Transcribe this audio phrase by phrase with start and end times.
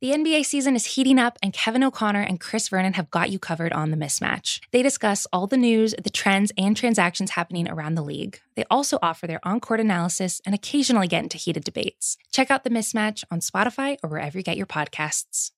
[0.00, 3.38] The NBA season is heating up, and Kevin O'Connor and Chris Vernon have got you
[3.38, 4.58] covered on the mismatch.
[4.70, 8.40] They discuss all the news, the trends, and transactions happening around the league.
[8.54, 12.16] They also offer their on court analysis and occasionally get into heated debates.
[12.32, 15.50] Check out the mismatch on Spotify or wherever you get your podcasts.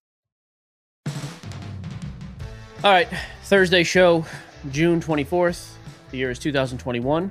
[1.07, 3.09] All right,
[3.45, 4.27] Thursday show,
[4.73, 5.71] June 24th.
[6.11, 7.31] The year is 2021.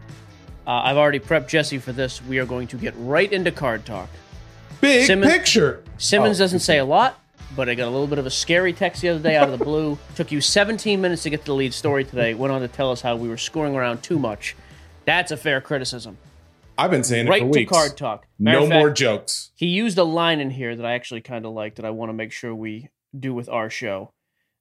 [0.65, 2.23] Uh, I've already prepped Jesse for this.
[2.23, 4.07] We are going to get right into card talk.
[4.81, 5.83] Big Simmons- picture.
[5.97, 7.19] Simmons Oh, doesn't say a lot,
[7.55, 9.57] but I got a little bit of a scary text the other day out of
[9.57, 9.97] the blue.
[10.15, 12.33] Took you 17 minutes to get to the lead story today.
[12.33, 14.55] Went on to tell us how we were scoring around too much.
[15.05, 16.17] That's a fair criticism.
[16.77, 18.25] I've been saying it Right for to card talk.
[18.39, 19.51] Matter No fact, more jokes.
[19.55, 22.09] He used a line in here that I actually kind of like that I want
[22.09, 24.13] to make sure we do with our show.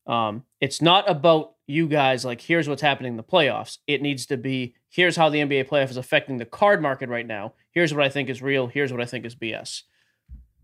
[0.07, 3.79] Um, it's not about you guys like here's what's happening in the playoffs.
[3.87, 7.27] It needs to be here's how the NBA playoff is affecting the card market right
[7.27, 7.55] now.
[7.71, 8.67] Here's what I think is real.
[8.67, 9.83] Here's what I think is BS.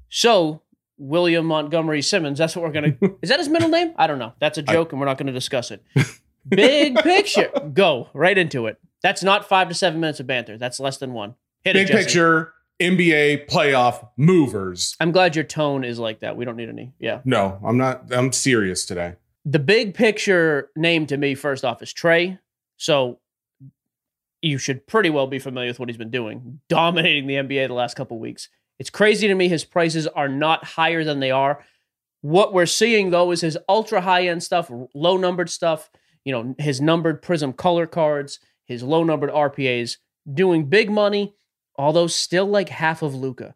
[0.08, 0.62] So
[0.98, 2.96] William Montgomery Simmons, that's what we're gonna.
[3.22, 3.92] is that his middle name?
[3.96, 4.32] I don't know.
[4.40, 5.82] That's a joke, and we're not going to discuss it.
[6.48, 8.78] Big picture, go right into it.
[9.02, 10.56] That's not five to seven minutes of banter.
[10.58, 11.34] That's less than one.
[11.64, 12.52] Hit Big it, picture.
[12.78, 14.96] NBA playoff movers.
[15.00, 16.36] I'm glad your tone is like that.
[16.36, 16.92] We don't need any.
[16.98, 17.20] Yeah.
[17.24, 18.12] No, I'm not.
[18.12, 19.14] I'm serious today.
[19.46, 22.38] The big picture name to me, first off, is Trae.
[22.76, 23.18] So
[24.42, 27.74] you should pretty well be familiar with what he's been doing, dominating the NBA the
[27.74, 28.48] last couple weeks.
[28.78, 31.64] It's crazy to me his prices are not higher than they are.
[32.20, 35.90] What we're seeing though is his ultra high end stuff, low numbered stuff,
[36.24, 39.98] you know, his numbered prism color cards, his low numbered RPAs,
[40.32, 41.34] doing big money,
[41.76, 43.54] although still like half of Luka.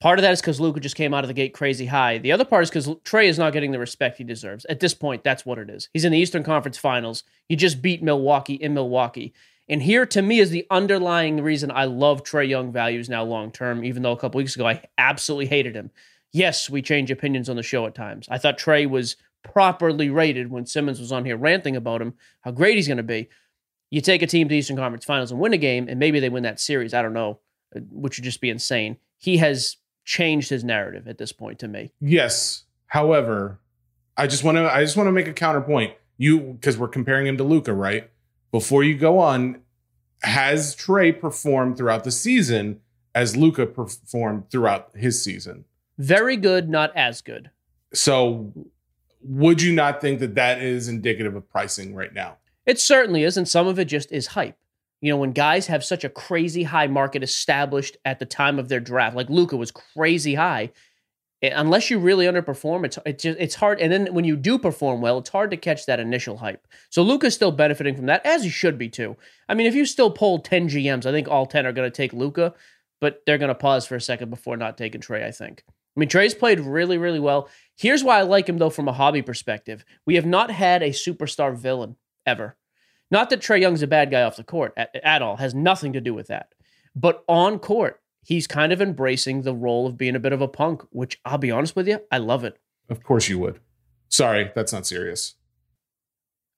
[0.00, 2.18] Part of that is because Luka just came out of the gate crazy high.
[2.18, 4.66] The other part is because Trae is not getting the respect he deserves.
[4.66, 5.88] At this point, that's what it is.
[5.92, 7.24] He's in the Eastern Conference Finals.
[7.48, 9.32] You just beat Milwaukee in Milwaukee.
[9.68, 13.50] And here, to me, is the underlying reason I love Trae Young values now long
[13.50, 15.90] term, even though a couple weeks ago I absolutely hated him.
[16.32, 18.26] Yes, we change opinions on the show at times.
[18.30, 22.50] I thought Trae was properly rated when Simmons was on here ranting about him, how
[22.50, 23.28] great he's going to be.
[23.90, 26.28] You take a team to Eastern Conference Finals and win a game, and maybe they
[26.28, 26.92] win that series.
[26.92, 27.38] I don't know,
[27.74, 28.96] uh, which would just be insane.
[29.18, 31.92] He has changed his narrative at this point to me.
[32.00, 32.64] Yes.
[32.86, 33.60] However,
[34.16, 34.72] I just want to.
[34.72, 35.94] I just want to make a counterpoint.
[36.18, 38.10] You because we're comparing him to Luka, right?
[38.56, 39.60] Before you go on,
[40.22, 42.80] has Trae performed throughout the season
[43.14, 45.66] as Luka performed throughout his season?
[45.98, 47.50] Very good, not as good.
[47.92, 48.54] So,
[49.20, 52.38] would you not think that that is indicative of pricing right now?
[52.64, 54.56] It certainly is, and some of it just is hype.
[55.02, 58.70] You know, when guys have such a crazy high market established at the time of
[58.70, 60.72] their draft, like Luka was crazy high.
[61.42, 63.80] Eh, Unless you really underperform, it's it's just, it's hard.
[63.80, 66.66] And then when you do perform well, it's hard to catch that initial hype.
[66.90, 69.16] So Luka's still benefiting from that, as he should be too.
[69.48, 71.96] I mean, if you still polled ten GMs, I think all ten are going to
[71.96, 72.54] take Luka,
[73.00, 75.24] but they're going to pause for a second before not taking Trae.
[75.24, 75.62] I think.
[75.68, 77.48] I mean, Trae's played really, really well.
[77.76, 79.84] Here's why I like him though, from a hobby perspective.
[80.04, 82.56] We have not had a superstar villain ever.
[83.10, 85.92] Not that Trae Young's a bad guy off the court at, at all, has nothing
[85.92, 86.52] to do with that.
[86.94, 90.48] But on court, he's kind of embracing the role of being a bit of a
[90.48, 92.58] punk, which I'll be honest with you, I love it.
[92.88, 93.60] Of course you would.
[94.08, 95.36] Sorry, that's not serious.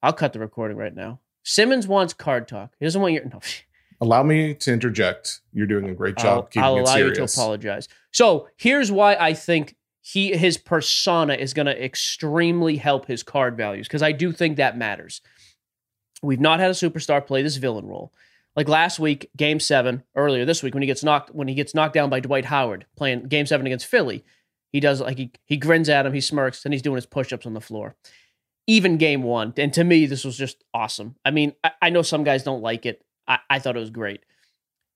[0.03, 1.21] I'll cut the recording right now.
[1.43, 2.73] Simmons wants card talk.
[2.81, 3.41] He doesn't want your no.
[4.01, 5.41] Allow me to interject.
[5.53, 7.89] You're doing a great job I'll, keeping I'll allow you to apologize.
[8.13, 13.57] So here's why I think he his persona is going to extremely help his card
[13.57, 15.21] values because I do think that matters.
[16.23, 18.13] We've not had a superstar play this villain role.
[18.59, 21.77] Like last week, Game Seven, earlier this week when he gets knocked when he gets
[21.77, 24.25] knocked down by Dwight Howard playing Game Seven against Philly,
[24.73, 27.47] he does like he he grins at him, he smirks, and he's doing his push-ups
[27.47, 27.95] on the floor.
[28.67, 31.15] Even Game One, and to me, this was just awesome.
[31.25, 33.05] I mean, I, I know some guys don't like it.
[33.29, 34.25] I, I thought it was great.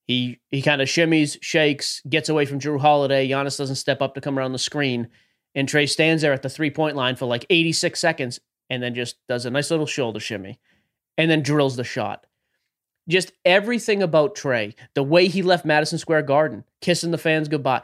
[0.08, 3.28] He he kind of shimmies, shakes, gets away from Jrue Holiday.
[3.28, 5.06] Giannis doesn't step up to come around the screen,
[5.54, 8.96] and Trae stands there at the three point line for like 86 seconds, and then
[8.96, 10.58] just does a nice little shoulder shimmy,
[11.16, 12.26] and then drills the shot.
[13.08, 17.82] Just everything about Trae, the way he left Madison Square Garden, kissing the fans goodbye.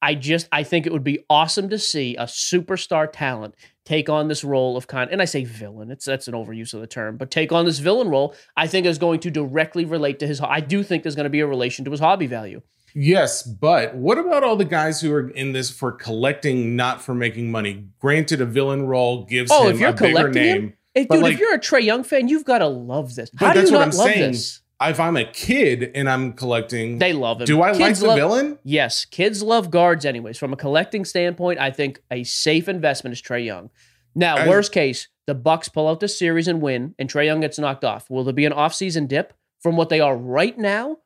[0.00, 4.28] I just I think it would be awesome to see a superstar talent take on
[4.28, 7.16] this role of kind and I say villain it's that's an overuse of the term
[7.16, 10.40] but take on this villain role I think is going to directly relate to his
[10.40, 12.62] I do think there's going to be a relation to his hobby value
[12.94, 17.14] Yes, but what about all the guys who are in this for collecting, not for
[17.14, 17.86] making money?
[17.98, 20.72] Granted, a villain role gives Oh, him if you're a bigger collecting him, name.
[20.94, 23.46] Hey, dude like- if you're a Trae Young fan you've got to love this But
[23.46, 24.32] how do you what not I'm love saying.
[24.32, 28.06] this If I'm a kid and I'm collecting, they love him do I like the
[28.08, 28.58] love- villain?
[28.64, 30.38] Yes, kids love guards anyways.
[30.38, 33.70] From a collecting standpoint, I think a safe investment is Trae Young.
[34.14, 37.40] Now, As- worst case, the Bucks pull out the series and win, and Trae Young
[37.40, 38.10] gets knocked off.
[38.10, 40.98] Will there be an offseason dip from what they are right now?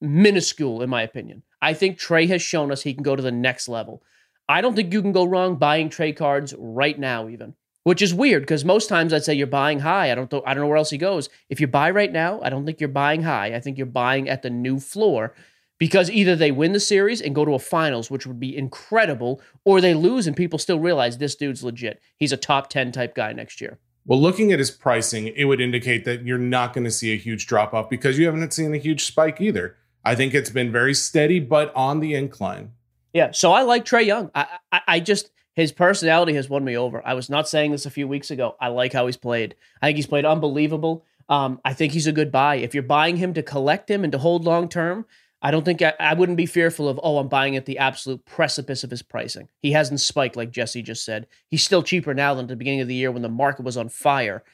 [0.00, 1.42] Minuscule, in my opinion.
[1.60, 4.02] I think Trae has shown us he can go to the next level.
[4.48, 7.54] I don't think you can go wrong buying Trae cards right now, even.
[7.86, 10.10] Which is weird because most times I'd say you're buying high.
[10.10, 11.28] I don't th- I don't know where else he goes.
[11.48, 13.54] If you buy right now, I don't think you're buying high.
[13.54, 15.36] I think you're buying at the new floor
[15.78, 19.40] because either they win the series and go to a finals, which would be incredible,
[19.64, 22.02] or they lose and people still realize this dude's legit.
[22.16, 23.78] He's a top 10 type guy next year.
[24.04, 27.16] Well, looking at his pricing, it would indicate that you're not going to see a
[27.16, 29.76] huge drop off because you haven't seen a huge spike either.
[30.04, 32.72] I think it's been very steady, but on the incline.
[33.12, 33.30] Yeah.
[33.30, 34.32] So I like Trae Young.
[34.34, 37.02] I, I, I just, his personality has won me over.
[37.04, 38.54] I was not saying this a few weeks ago.
[38.60, 39.56] I like how he's played.
[39.80, 41.04] I think he's played unbelievable.
[41.30, 42.56] Um, I think he's a good buy.
[42.56, 45.06] If you're buying him to collect him and to hold long term,
[45.40, 48.24] I don't think I, I, wouldn't be fearful of, oh, I'm buying at the absolute
[48.26, 49.48] precipice of his pricing.
[49.60, 51.26] He hasn't spiked like Jesse just said.
[51.48, 53.76] He's still cheaper now than at the beginning of the year when the market was
[53.76, 54.44] on fire.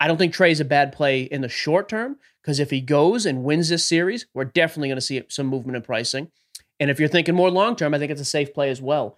[0.00, 3.26] I don't think Trae's a bad play in the short term because if he goes
[3.26, 6.28] and wins this series, we're definitely going to see some movement in pricing.
[6.80, 9.16] And if you're thinking more long term, I think it's a safe play as well.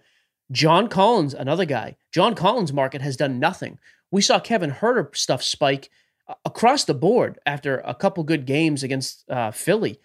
[0.51, 1.97] John Collins, another guy.
[2.11, 3.79] John Collins' market has done nothing.
[4.11, 5.89] We saw Kevin Huerter stuff spike
[6.27, 9.99] uh, across the board after a couple good games against uh, Philly.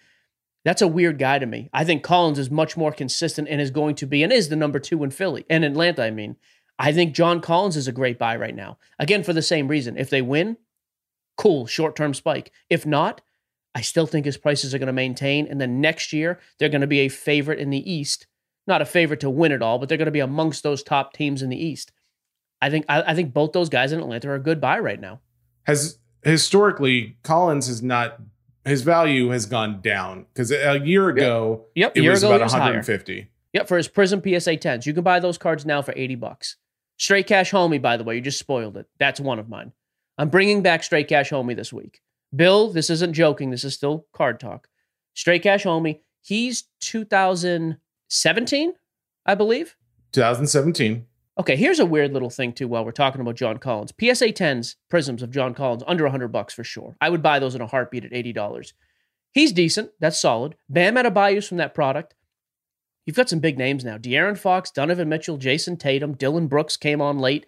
[0.63, 1.69] That's a weird guy to me.
[1.73, 4.55] I think Collins is much more consistent and is going to be and is the
[4.55, 6.03] number two in Philly and Atlanta.
[6.03, 6.35] I mean,
[6.77, 8.77] I think John Collins is a great buy right now.
[8.99, 9.97] Again, for the same reason.
[9.97, 10.57] If they win,
[11.37, 12.51] cool, short term spike.
[12.69, 13.21] If not,
[13.73, 15.47] I still think his prices are going to maintain.
[15.47, 18.27] And then next year, they're going to be a favorite in the East.
[18.71, 21.11] Not a favorite to win it all, but they're going to be amongst those top
[21.11, 21.91] teams in the East.
[22.61, 24.99] I think I, I think both those guys in Atlanta are a good buy right
[24.99, 25.19] now.
[25.63, 28.21] Has historically Collins has not
[28.63, 32.45] his value has gone down because a year ago, yep, it year was ago about
[32.45, 33.13] was 150.
[33.13, 33.27] Higher.
[33.51, 34.85] Yep, for his Prism PSA 10s.
[34.85, 36.55] You can buy those cards now for 80 bucks.
[36.95, 38.87] Straight Cash Homie, by the way, you just spoiled it.
[38.99, 39.73] That's one of mine.
[40.17, 41.99] I'm bringing back Straight Cash Homie this week.
[42.33, 43.49] Bill, this isn't joking.
[43.49, 44.69] This is still card talk.
[45.13, 46.63] Straight Cash Homie, he's
[48.11, 48.73] 2017,
[49.25, 49.77] I believe.
[50.11, 51.05] 2017.
[51.39, 52.67] Okay, here's a weird little thing too.
[52.67, 56.53] While we're talking about John Collins, PSA 10s prisms of John Collins under 100 bucks
[56.53, 56.97] for sure.
[56.99, 58.73] I would buy those in a heartbeat at $80.
[59.33, 59.91] He's decent.
[60.01, 60.55] That's solid.
[60.67, 62.13] Bam out of Adebayo's from that product.
[63.05, 63.97] You've got some big names now.
[63.97, 67.45] De'Aaron Fox, Donovan Mitchell, Jayson Tatum, Dillon Brooks came on late.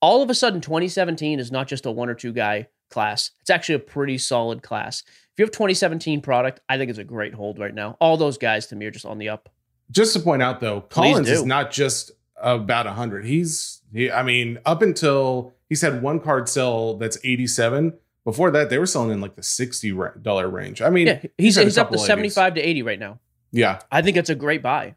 [0.00, 3.32] All of a sudden, 2017 is not just a one or two guy class.
[3.40, 5.02] It's actually a pretty solid class.
[5.06, 7.96] If you have 2017 product, I think it's a great hold right now.
[8.00, 9.50] All those guys to me are just on the up.
[9.90, 13.24] Just to point out though, Collins is not just about 100.
[13.24, 17.94] He's he, I mean, up until he's had one card sell that's 87
[18.24, 20.80] before that, they were selling in like the sixty dollar range.
[20.80, 23.20] I mean, yeah, he's, he's, up to seventy five to eighty right now.
[23.52, 24.96] Yeah, I think it's a great buy.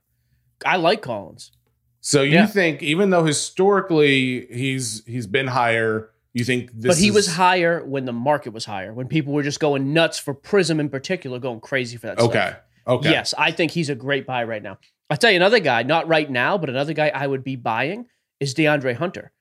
[0.66, 1.52] I like Collins.
[2.00, 2.48] So you yeah.
[2.48, 6.96] think, even though historically he's he's been higher, you think this?
[6.96, 7.16] But he is...
[7.16, 10.80] was higher when the market was higher, when people were just going nuts for Prism
[10.80, 12.20] in particular, going crazy for that.
[12.20, 12.50] Okay.
[12.50, 12.62] Stuff.
[12.88, 13.12] Okay.
[13.12, 14.78] Yes, I think he's a great buy right now.
[15.10, 18.08] I'll tell you another guy, not right now, but another guy I would be buying
[18.40, 19.32] is DeAndre Hunter.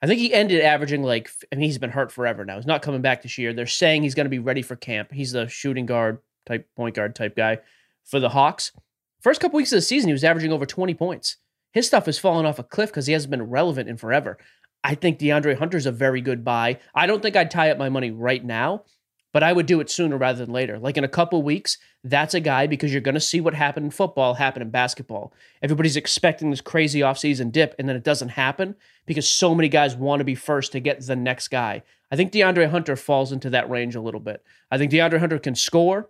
[0.00, 2.56] I think he ended averaging like, I mean, he's been hurt forever now.
[2.56, 3.52] He's not coming back this year.
[3.52, 5.12] They're saying he's going to be ready for camp.
[5.12, 7.58] He's the shooting guard type, point guard type guy
[8.04, 8.72] for the Hawks.
[9.20, 11.36] First couple weeks of the season, he was averaging over 20 points.
[11.72, 14.38] His stuff has fallen off a cliff because he hasn't been relevant in forever.
[14.84, 16.78] I think DeAndre Hunter's a very good buy.
[16.94, 18.84] I don't think I'd tie up my money right now,
[19.32, 20.78] but I would do it sooner rather than later.
[20.78, 23.84] Like in a couple weeks, that's a guy because you're going to see what happened
[23.84, 25.32] in football happen in basketball.
[25.62, 28.74] Everybody's expecting this crazy offseason dip, and then it doesn't happen
[29.06, 31.82] because so many guys want to be first to get the next guy.
[32.10, 34.42] I think DeAndre Hunter falls into that range a little bit.
[34.70, 36.08] I think DeAndre Hunter can score.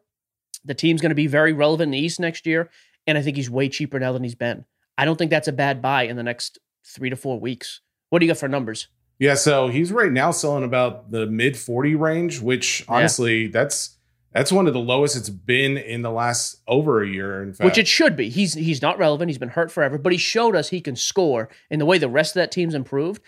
[0.65, 2.71] The team's going to be very relevant in the East next year,
[3.07, 4.65] and I think he's way cheaper now than he's been.
[4.97, 7.81] I don't think that's a bad buy in the next three to four weeks.
[8.11, 8.89] What do you got for numbers?
[9.19, 13.51] Yeah, so he's right now selling about the mid 40 range, which honestly, yeah.
[13.53, 13.97] that's
[14.33, 17.43] that's one of the lowest it's been in the last over a year.
[17.43, 18.29] In fact, which it should be.
[18.29, 19.29] He's he's not relevant.
[19.29, 21.49] He's been hurt forever, but he showed us he can score.
[21.71, 23.23] In the way the rest of that team's improved,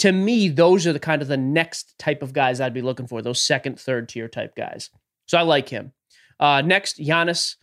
[0.00, 3.06] to me, those are the kind of the next type of guys I'd be looking
[3.06, 3.22] for.
[3.22, 4.90] Those second, third tier type guys.
[5.26, 5.92] So I like him.
[6.40, 7.56] Uh, next, Giannis.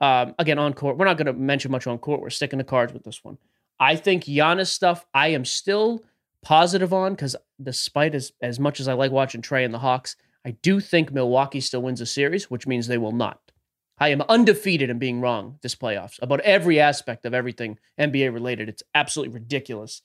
[0.00, 0.98] Um, again, on court.
[0.98, 2.20] We're not going to mention much on court.
[2.20, 3.38] We're sticking to cards with this one.
[3.78, 5.06] I think Giannis stuff.
[5.14, 6.02] I am still
[6.42, 10.16] positive on because despite as, as much as I like watching Trae and the Hawks,
[10.44, 13.40] I do think Milwaukee still wins a series, which means they will not.
[13.98, 18.68] I am undefeated in being wrong this playoffs about every aspect of everything NBA related.
[18.68, 20.02] It's absolutely ridiculous.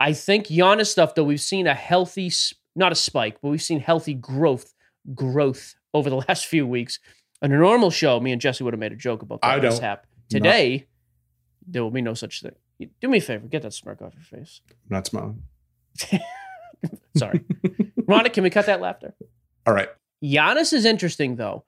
[0.00, 2.32] I think Giannis stuff, though, we've seen a healthy,
[2.74, 4.74] not a spike, but we've seen healthy growth,
[5.14, 6.98] growth over the last few weeks.
[7.40, 9.50] On a normal show, me and Jesse would have made a joke about that.
[9.50, 10.00] I don't.
[10.28, 11.72] Today, no.
[11.72, 12.54] there will be no such thing.
[13.00, 14.60] Do me a favor, get that smirk off your face.
[14.70, 15.42] I'm not smiling.
[17.16, 17.40] Sorry.
[18.02, 19.14] Rhonda, can we cut that laughter?
[19.66, 19.88] All right.
[20.24, 21.64] Giannis is interesting, though.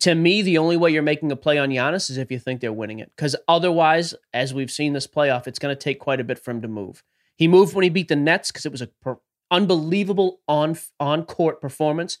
[0.00, 2.60] to me, the only way you're making a play on Giannis is if you think
[2.60, 3.10] they're winning it.
[3.16, 6.50] Because otherwise, as we've seen this playoff, it's going to take quite a bit for
[6.52, 7.02] him to move.
[7.36, 9.18] He moved when he beat the Nets because it was a per-
[9.50, 12.18] unbelievable on on court performance.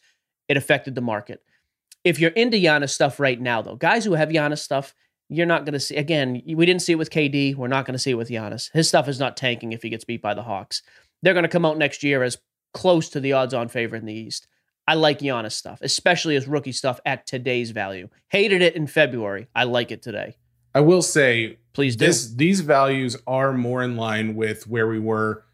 [0.48, 1.42] It affected the market.
[2.02, 4.94] If you're into Giannis stuff right now, though, guys who have Giannis stuff,
[5.30, 5.96] you're not going to see.
[5.96, 7.54] Again, we didn't see it with KD.
[7.54, 8.70] We're not going to see it with Giannis.
[8.72, 10.82] His stuff is not tanking if he gets beat by the Hawks.
[11.22, 12.36] They're going to come out next year as
[12.74, 14.48] close to the odds-on favorite in the East.
[14.88, 18.08] I like Giannis stuff, especially his rookie stuff at today's value.
[18.28, 19.46] Hated it in February.
[19.54, 20.36] I like it today.
[20.74, 22.06] I will say, Please do.
[22.06, 25.44] this these values are more in line with where we were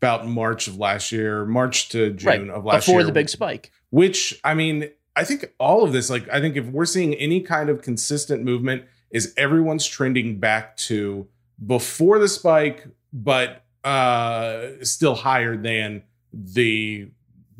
[0.00, 3.00] about March of last year, March to June right of last before year.
[3.00, 3.70] Before the big spike.
[3.90, 7.42] which I mean, I think all of this, like, I think if we're seeing any
[7.42, 11.26] kind of consistent movement, is everyone's trending back to
[11.64, 16.02] before the spike, but uh still higher than
[16.32, 17.08] the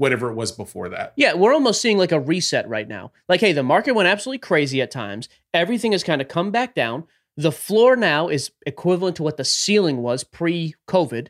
[0.00, 1.12] whatever it was before that.
[1.16, 3.12] Yeah, we're almost seeing like a reset right now.
[3.28, 5.28] Like, hey, the market went absolutely crazy at times.
[5.52, 7.04] Everything has kind of come back down.
[7.36, 11.28] The floor now is equivalent to what the ceiling was pre COVID.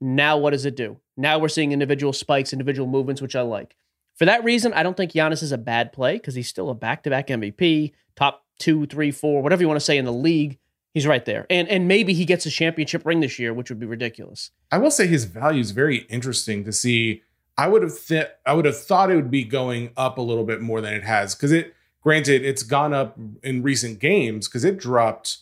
[0.00, 1.00] Now, what does it do?
[1.18, 3.76] Now we're seeing individual spikes, individual movements, which I like.
[4.14, 6.74] For that reason, I don't think Giannis is a bad play because he's still a
[6.74, 10.12] back to back MVP, top two, three, four, whatever you want to say in the
[10.12, 10.58] league.
[10.94, 11.46] He's right there.
[11.48, 14.50] And, and maybe he gets a championship ring this year, which would be ridiculous.
[14.70, 17.22] I will say his value is very interesting to see.
[17.56, 20.44] I would have th- I would have thought it would be going up a little
[20.44, 24.64] bit more than it has because it granted it's gone up in recent games because
[24.64, 25.38] it dropped.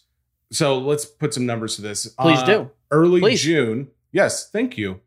[0.53, 2.07] So let's put some numbers to this.
[2.07, 2.71] Please Uh, do.
[2.93, 3.43] Early Please.
[3.43, 5.01] June, yes, thank you.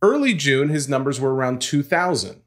[0.00, 2.42] Early June, his numbers were around two thousand.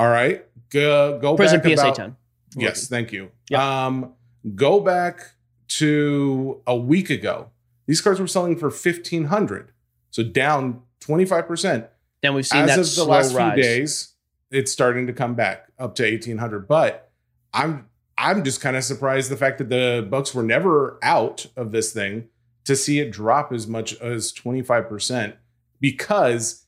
[0.00, 2.16] All right, go go Prism back PSA about, 10.
[2.56, 3.30] Yes, thank you.
[3.50, 3.60] Yep.
[3.60, 4.14] Um,
[4.54, 5.20] go back
[5.68, 7.50] to a week ago.
[7.86, 9.72] These cards were selling for fifteen hundred,
[10.10, 11.86] so down twenty five percent.
[12.22, 13.54] Then we've seen As that of the slow last rise.
[13.54, 14.14] few days,
[14.50, 16.68] it's starting to come back up to eighteen hundred.
[16.68, 17.10] But
[17.52, 17.88] I'm
[18.18, 21.92] I'm just kind of surprised the fact that the Bucks were never out of this
[21.92, 22.28] thing
[22.64, 25.36] to see it drop as much as twenty five percent
[25.80, 26.66] because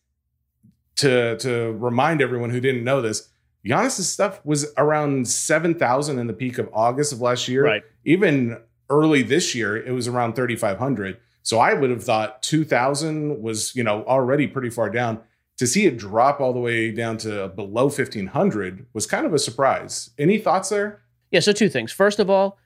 [0.97, 3.29] to to remind everyone who didn't know this,
[3.67, 7.65] Giannis's stuff was around seven thousand in the peak of August of last year.
[7.65, 7.83] Right.
[8.05, 11.19] Even early this year, it was around thirty five hundred.
[11.43, 15.21] So I would have thought two thousand was you know already pretty far down.
[15.59, 19.35] To see it drop all the way down to below fifteen hundred was kind of
[19.35, 20.11] a surprise.
[20.19, 21.03] Any thoughts there?
[21.31, 21.93] Yeah, so two things.
[21.93, 22.59] First of all,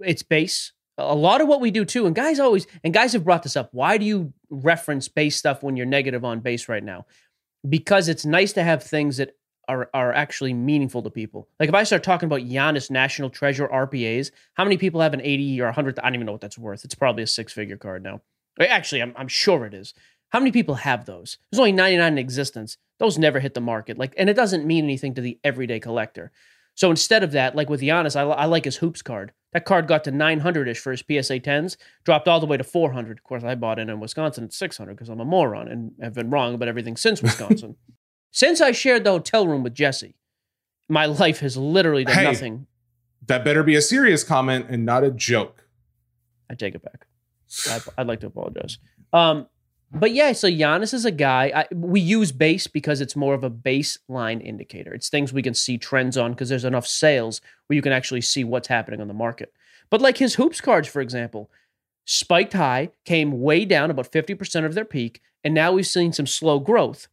[0.00, 0.72] it's base.
[0.98, 3.56] A lot of what we do too, and guys always and guys have brought this
[3.56, 3.70] up.
[3.72, 7.06] Why do you reference base stuff when you're negative on base right now?
[7.66, 9.36] Because it's nice to have things that
[9.68, 11.48] are are actually meaningful to people.
[11.58, 15.20] Like if I start talking about Giannis National Treasure RPAs, how many people have an
[15.20, 15.98] 80 or 100?
[15.98, 16.84] I don't even know what that's worth.
[16.84, 18.20] It's probably a six figure card now.
[18.60, 19.94] Actually, I'm, I'm sure it is.
[20.30, 21.38] How many people have those?
[21.50, 22.78] There's only 99 in existence.
[22.98, 23.98] Those never hit the market.
[23.98, 26.32] Like, and it doesn't mean anything to the everyday collector.
[26.74, 29.32] So instead of that, like with Giannis, I, I like his hoops card.
[29.52, 32.64] That card got to 900 ish for his PSA 10s, dropped all the way to
[32.64, 33.16] 400.
[33.16, 36.12] Of course, I bought it in Wisconsin at 600 because I'm a moron and have
[36.12, 37.76] been wrong about everything since Wisconsin.
[38.36, 40.14] Since I shared the hotel room with Jesse,
[40.90, 42.24] my life has literally done Hey.
[42.24, 42.66] nothing.
[43.26, 45.66] That better be a serious comment and not a joke.
[46.50, 47.06] I take it back.
[47.66, 48.76] I, I'd like to apologize.
[49.14, 49.46] Um,
[49.90, 51.50] but yeah, so Giannis is a guy.
[51.56, 54.92] I, we use base because it's more of a baseline indicator.
[54.92, 58.20] It's things we can see trends on because there's enough sales where you can actually
[58.20, 59.54] see what's happening on the market.
[59.88, 61.50] But like his hoops cards, for example,
[62.04, 66.26] spiked high, came way down about 50% of their peak, and now we've seen some
[66.26, 67.08] slow growth.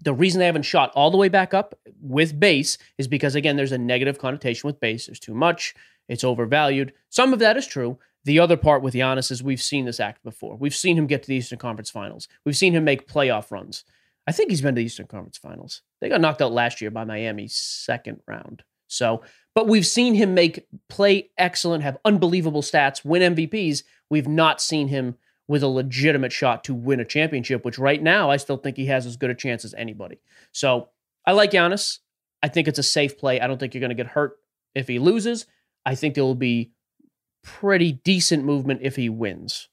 [0.00, 3.56] The reason they haven't shot all the way back up with base is because, again,
[3.56, 5.06] there's a negative connotation with base.
[5.06, 5.74] There's too much,
[6.08, 6.92] it's overvalued.
[7.08, 7.98] Some of that is true.
[8.24, 10.56] The other part with Giannis is we've seen this act before.
[10.56, 12.28] We've seen him get to the Eastern Conference Finals.
[12.44, 13.84] We've seen him make playoff runs.
[14.26, 15.82] I think he's been to the Eastern Conference Finals.
[16.00, 18.64] They got knocked out last year by Miami second round.
[18.88, 19.22] So,
[19.54, 23.84] but we've seen him make play excellent, have unbelievable stats, win MVPs.
[24.10, 25.16] We've not seen him
[25.48, 28.86] with a legitimate shot to win a championship, which right now I still think he
[28.86, 30.18] has as good a chance as anybody.
[30.52, 30.88] So
[31.24, 32.00] I like Giannis.
[32.42, 33.40] I think it's a safe play.
[33.40, 34.38] I don't think you're going to get hurt
[34.74, 35.46] if he loses.
[35.84, 36.72] I think there will be
[37.42, 39.68] pretty decent movement if he wins.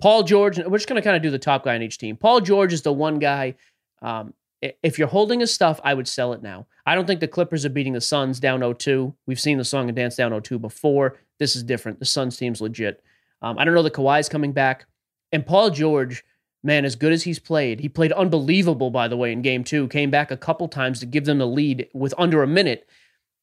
[0.00, 2.16] Paul George, we're just going to kind of do the top guy on each team.
[2.16, 3.56] Paul George is the one guy.
[4.00, 6.66] Um, if you're holding his stuff, I would sell it now.
[6.86, 9.14] I don't think the Clippers are beating the Suns down 0-2.
[9.26, 11.16] We've seen the song and dance down 0-2 before.
[11.38, 11.98] This is different.
[11.98, 13.02] The Suns team's legit.
[13.42, 14.86] Um, I don't know that Kawhi's coming back.
[15.32, 16.24] And Paul George,
[16.62, 19.88] man, as good as he's played, he played unbelievable, by the way, in game two.
[19.88, 22.88] Came back a couple times to give them the lead with under a minute.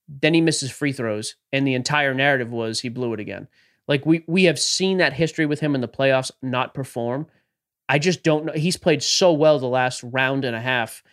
[0.08, 3.48] Then he misses free throws, and the entire narrative was he blew it again.
[3.88, 7.27] Like we we have seen that history with him in the playoffs not perform.
[7.88, 8.54] I just don't know.
[8.54, 11.04] He's played so well the last round and a half.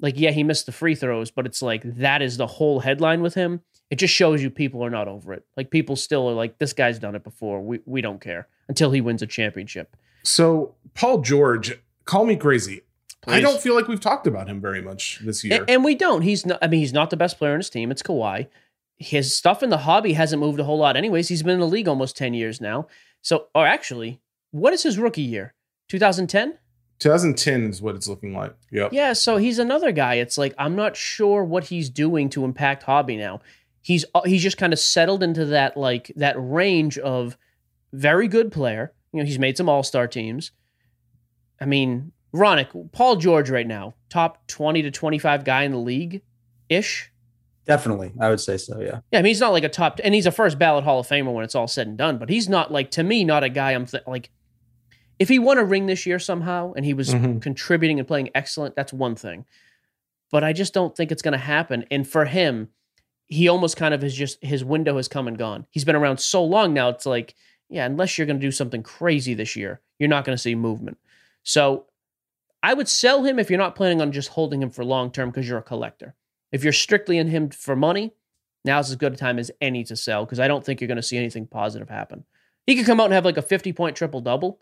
[0.00, 3.22] Like, yeah, he missed the free throws, but it's like that is the whole headline
[3.22, 3.60] with him.
[3.90, 5.44] it just shows you people are not over it.
[5.56, 7.60] Like people still are like, this guy's done it before.
[7.62, 9.96] We we don't care until he wins a championship.
[10.24, 12.82] So Paul George, call me crazy.
[13.26, 15.60] I don't feel like we've talked about him very much this year.
[15.60, 16.22] And, and we don't.
[16.22, 16.58] He's not.
[16.60, 17.90] I mean, he's not the best player on his team.
[17.90, 18.48] It's Kawhi.
[18.96, 21.28] His stuff in the hobby hasn't moved a whole lot, anyways.
[21.28, 22.86] He's been in the league almost ten years now.
[23.22, 25.54] So, or actually, what is his rookie year?
[25.88, 26.58] 2010.
[27.00, 28.54] 2010 is what it's looking like.
[28.70, 28.92] Yep.
[28.92, 29.12] Yeah.
[29.14, 30.14] So he's another guy.
[30.14, 33.40] It's like I'm not sure what he's doing to impact hobby now.
[33.80, 37.36] He's uh, he's just kind of settled into that like that range of
[37.92, 38.92] very good player.
[39.14, 40.50] You know, he's made some All Star teams.
[41.60, 46.22] I mean, Ronak, Paul George right now, top 20 to 25 guy in the league
[46.68, 47.12] ish.
[47.64, 48.80] Definitely, I would say so.
[48.80, 49.00] Yeah.
[49.12, 51.06] Yeah, I mean, he's not like a top, and he's a first ballot Hall of
[51.06, 52.18] Famer when it's all said and done.
[52.18, 53.70] But he's not like to me, not a guy.
[53.70, 54.30] I'm th- like,
[55.20, 57.40] if he won a ring this year somehow and he was Mhm.
[57.40, 59.46] contributing and playing excellent, that's one thing.
[60.32, 61.84] But I just don't think it's going to happen.
[61.90, 62.70] And for him,
[63.28, 65.66] he almost kind of has just his window has come and gone.
[65.70, 66.88] He's been around so long now.
[66.88, 67.34] It's like,
[67.68, 70.54] yeah, unless you're going to do something crazy this year, you're not going to see
[70.54, 70.98] movement.
[71.42, 71.86] So
[72.62, 75.30] I would sell him if you're not planning on just holding him for long term
[75.30, 76.14] because you're a collector.
[76.52, 78.14] If you're strictly in him for money,
[78.64, 80.96] now's as good a time as any to sell because I don't think you're going
[80.96, 82.24] to see anything positive happen.
[82.66, 84.60] He could come out and have like a 50 point triple double.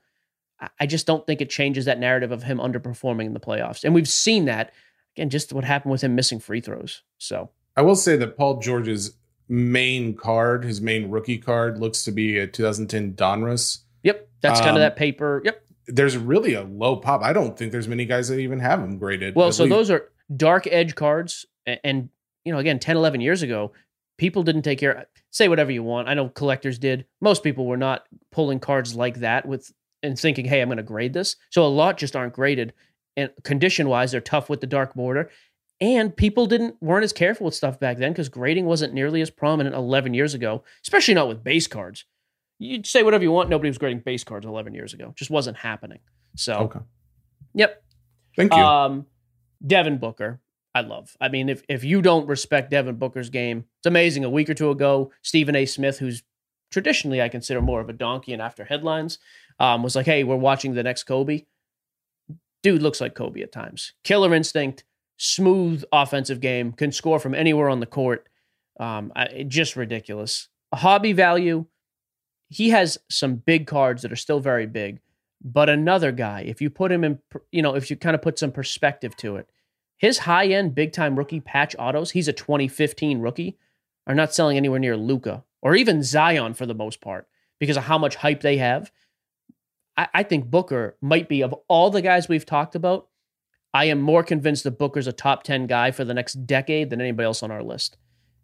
[0.80, 3.84] I- just don't think it changes that narrative of him underperforming in the playoffs.
[3.84, 4.72] And we've seen that
[5.16, 7.02] again, just what happened with him missing free throws.
[7.18, 9.16] So I will say that Paul George's
[9.48, 13.78] main card, his main rookie card, looks to be a 2010 Donruss.
[14.02, 15.42] Yep, that's kind Um, of that paper.
[15.44, 15.62] Yep.
[15.88, 17.22] There's really a low pop.
[17.22, 19.34] I don't think there's many guys that even have them graded.
[19.34, 22.08] Well, so least- those are dark edge cards, and,
[22.44, 23.72] you know, again, 10, 11 years ago,
[24.18, 25.06] people didn't take care.
[25.30, 26.08] Say whatever you want.
[26.08, 27.06] I know collectors did.
[27.20, 29.72] Most people were not pulling cards like that with
[30.02, 32.72] and thinking, "Hey, I'm going to grade this." So a lot just aren't graded,
[33.16, 35.30] and condition wise, they're tough with the dark border.
[35.82, 39.30] And people didn't weren't as careful with stuff back then because grading wasn't nearly as
[39.30, 42.04] prominent 11 years ago, especially not with base cards.
[42.60, 43.50] You'd say whatever you want.
[43.50, 45.12] Nobody was grading base cards 11 years ago.
[45.16, 45.98] Just wasn't happening.
[46.36, 46.78] So, okay.
[47.52, 47.82] yep.
[48.36, 48.60] Thank you.
[48.62, 49.06] Um,
[49.66, 50.40] Devin Booker,
[50.72, 51.16] I love.
[51.20, 54.24] I mean, if if you don't respect Devin Booker's game, it's amazing.
[54.24, 55.66] A week or two ago, Stephen A.
[55.66, 56.22] Smith, who's
[56.70, 59.18] traditionally I consider more of a donkey and after headlines,
[59.58, 61.46] um, was like, "Hey, we're watching the next Kobe."
[62.62, 63.94] Dude looks like Kobe at times.
[64.04, 64.84] Killer instinct,
[65.22, 68.26] smooth offensive game, can score from anywhere on the court.
[68.80, 70.48] Um, I, just ridiculous.
[70.72, 71.66] A hobby value.
[72.48, 74.98] He has some big cards that are still very big.
[75.40, 77.20] But another guy, if you put him in,
[77.52, 79.48] you know, if you kind of put some perspective to it,
[79.96, 83.56] his high end big time rookie patch autos, he's a 2015 rookie,
[84.08, 87.28] are not selling anywhere near Luka or even Zion for the most part
[87.60, 88.90] because of how much hype they have.
[89.96, 93.08] I, I think Booker might be, of all the guys we've talked about,
[93.74, 97.00] I am more convinced that Booker's a top 10 guy for the next decade than
[97.00, 97.96] anybody else on our list.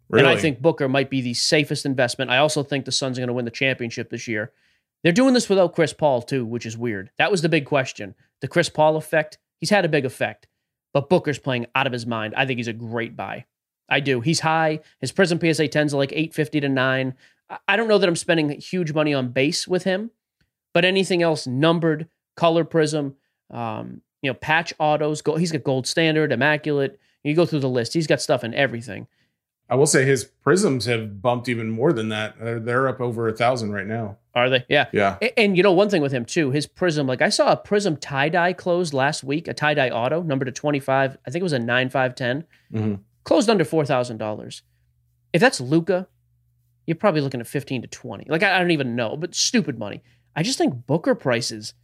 [0.09, 0.25] really?
[0.27, 2.31] And I think Booker might be the safest investment.
[2.31, 4.51] I also think the Suns are going to win the championship this year.
[5.03, 7.11] They're doing this without Chris Paul, too, which is weird.
[7.19, 8.15] That was the big question.
[8.41, 10.47] The Chris Paul effect, he's had a big effect,
[10.93, 12.33] but Booker's playing out of his mind.
[12.35, 13.45] I think he's a great buy.
[13.87, 14.21] I do.
[14.21, 14.79] He's high.
[14.99, 17.13] His Prism PSA 10s are like 850 to 9.
[17.49, 20.11] I- I don't know that I'm spending huge money on base with him,
[20.73, 23.15] but anything else numbered, color prism,
[23.51, 26.99] um, you know, patch autos, go, he's got gold standard, immaculate.
[27.23, 29.07] You go through the list, he's got stuff in everything.
[29.71, 32.39] I will say his prisms have bumped even more than that.
[32.39, 34.17] They're, they're up over a thousand right now.
[34.33, 34.65] Are they?
[34.67, 34.87] Yeah.
[34.91, 35.17] Yeah.
[35.21, 37.57] A- And, you know, one thing with him too, his prism, like I saw a
[37.57, 41.17] prism tie dye closed last week, a tie dye auto, number to 25.
[41.25, 42.99] I think it was a 9510, Mhm.
[43.25, 44.61] closed under $4,000.
[45.33, 46.07] If that's Luka,
[46.87, 48.25] you're probably looking at 15 to 20.
[48.27, 50.01] Like, I, I don't even know, but stupid money.
[50.35, 51.75] I just think Booker prices,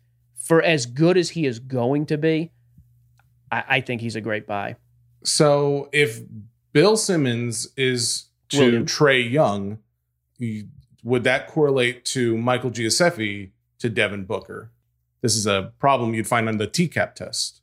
[0.46, 2.52] for as good as he is going to be,
[3.52, 4.76] I, I think he's a great buy.
[5.24, 6.20] So if
[6.72, 8.86] Bill Simmons is to William.
[8.86, 9.80] Trae Young,
[11.04, 14.72] would that correlate to Michael Gioseffi to Devin Booker?
[15.22, 17.62] This is a problem you'd find on the TCAP test,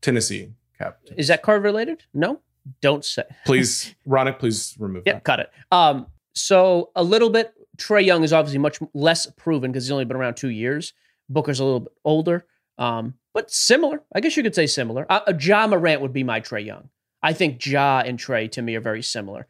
[0.00, 1.00] Tennessee cap.
[1.04, 1.18] test.
[1.18, 2.04] Is that card related?
[2.14, 2.40] No?
[2.80, 3.24] Don't say.
[3.44, 5.24] please, Ronak, please remove Yep, that.
[5.24, 5.50] cut it.
[5.70, 7.52] Um, so a little bit.
[7.76, 10.94] Trae Young is obviously much less proven because he's only been around two years.
[11.28, 12.46] Booker's a little bit older,
[12.78, 14.02] um, but similar.
[14.14, 15.06] I guess you could say similar.
[15.08, 16.88] Uh, Ja Morant would be my Trae Young.
[17.22, 19.46] I think Ja and Trae to me are very similar.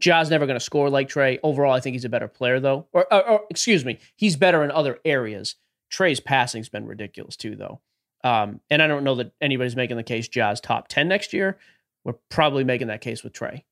[0.00, 1.38] Ja's never going to score like Trae.
[1.42, 2.86] Overall, I think he's a better player though.
[2.92, 5.56] Or, or, or excuse me, he's better in other areas.
[5.90, 7.80] Trae's passing's been ridiculous too, though.
[8.22, 11.58] Um, and I don't know that anybody's making the case Ja's top ten next year.
[12.04, 13.62] We're probably making that case with Trae.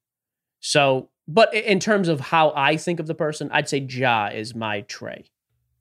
[0.60, 4.54] So, but in terms of how I think of the person, I'd say Ja is
[4.54, 5.26] my Trae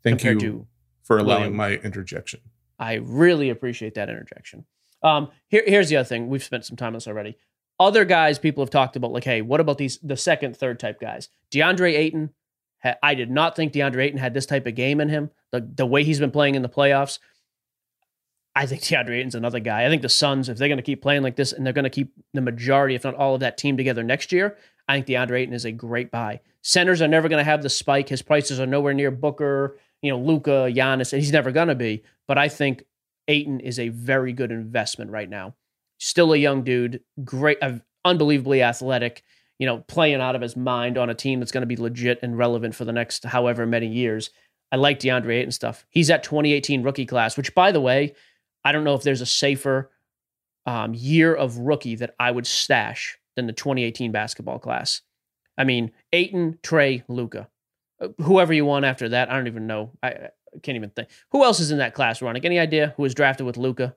[0.04, 0.68] Thank compared you to.
[1.12, 1.56] For allowing William.
[1.56, 2.40] my interjection.
[2.80, 4.66] I really appreciate that interjection.
[5.04, 6.30] Um, here, here's the other thing.
[6.30, 7.38] We've spent some time on this already.
[7.80, 11.00] Other guys people have talked about, like, hey, what about these the second, third type
[11.00, 11.30] guys?
[11.52, 12.30] DeAndre Ayton.
[12.84, 15.32] ha- I did not think DeAndre Ayton had this type of game in him.
[15.52, 17.20] The the way he's been playing in the playoffs.
[18.56, 19.86] I think DeAndre Ayton's another guy.
[19.86, 21.84] I think the Suns, if they're going to keep playing like this and they're going
[21.84, 25.08] to keep the majority, if not all of that team together next year, I think
[25.08, 26.42] DeAndre Ayton is a great buy.
[26.62, 28.10] Centers are never going to have the spike.
[28.10, 32.04] His prices are nowhere near Booker, you know, Luka, Giannis, and he's never to be.
[32.28, 32.84] But I think
[33.28, 35.56] Ayton is a very good investment right now.
[36.00, 39.24] Still a young dude, great, uh, unbelievably athletic,
[39.60, 42.20] you know, playing out of his mind on a team that's going to be legit
[42.24, 44.32] and relevant for the next however many years.
[44.72, 45.86] I like DeAndre Ayton stuff.
[45.90, 48.16] He's at 2018 rookie class, which, by the way,
[48.64, 49.92] I don't know if there's a safer
[50.66, 55.02] um, year of rookie that I would stash than the 2018 basketball class.
[55.58, 57.50] I mean, Ayton, Trae, Luka,
[58.20, 59.30] whoever you want after that.
[59.30, 59.92] I don't even know.
[60.04, 60.30] I, I
[60.62, 61.10] can't even think.
[61.32, 62.46] Who else is in that class, Ronak?
[62.46, 63.96] Any idea who was drafted with Luka?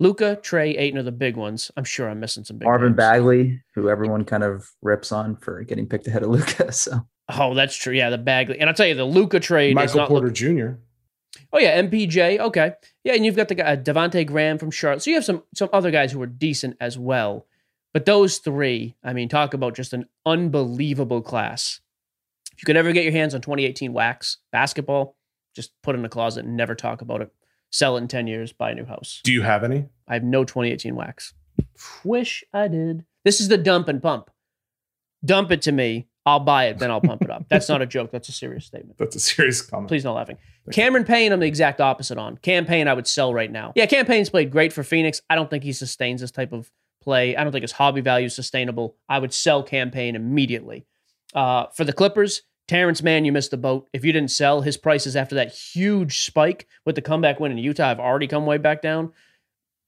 [0.00, 1.70] Luka, Trae, Ayton are the big ones.
[1.76, 2.96] I'm sure I'm missing some big Marvin names.
[2.96, 6.72] Bagley, who everyone kind of rips on for getting picked ahead of Luka.
[6.72, 7.94] So Oh, that's true.
[7.94, 8.58] Yeah, the Bagley.
[8.58, 10.68] And I'll tell you, the Luka trade is Michael not Porter look- Jr.
[11.52, 12.38] Oh yeah, MPJ.
[12.38, 12.72] Okay,
[13.04, 15.02] yeah, and you've got the guy uh, Devonte Graham from Charlotte.
[15.02, 17.46] So you have some some other guys who are decent as well.
[17.92, 21.80] But those three, I mean, talk about just an unbelievable class.
[22.54, 25.16] If you could ever get your hands on 2018 wax basketball,
[25.54, 27.32] just put it in the closet and never talk about it.
[27.70, 29.20] Sell it in 10 years, buy a new house.
[29.24, 29.86] Do you have any?
[30.06, 31.34] I have no 2018 wax.
[32.04, 33.04] Wish I did.
[33.24, 34.30] This is the dump and pump.
[35.24, 36.06] Dump it to me.
[36.26, 37.46] I'll buy it, then I'll pump it up.
[37.50, 38.10] That's not a joke.
[38.10, 38.98] That's a serious statement.
[38.98, 39.88] That's a serious comment.
[39.88, 40.38] Please no laughing.
[40.72, 42.38] Cameron Payne, I'm the exact opposite on.
[42.38, 43.72] Cam Payne, I would sell right now.
[43.74, 45.20] Yeah, Cam Payne's played great for Phoenix.
[45.28, 46.70] I don't think he sustains this type of
[47.02, 47.36] play.
[47.36, 48.96] I don't think his hobby value is sustainable.
[49.08, 50.86] I would sell Cam Payne immediately.
[51.34, 53.88] Uh, for the Clippers, Terance Mann, you missed the boat.
[53.92, 57.58] If you didn't sell, his prices after that huge spike with the comeback win in
[57.58, 59.12] Utah have already come way back down.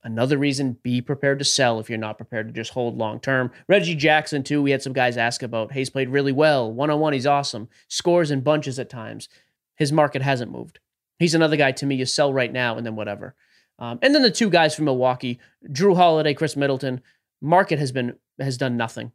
[0.02, 3.50] Another reason, be prepared to sell if you're not prepared to just hold long term.
[3.66, 5.72] Reggie Jackson, too, we had some guys ask about.
[5.72, 6.72] Hayes played really well.
[6.72, 7.68] One on one, he's awesome.
[7.88, 9.28] Scores in bunches at times.
[9.76, 10.78] His market hasn't moved.
[11.18, 13.34] He's another guy to me you sell right now and then whatever.
[13.78, 17.02] Um, and then the two guys from Milwaukee, Jrue Holiday, Khris Middleton,
[17.40, 19.12] market has been has done nothing.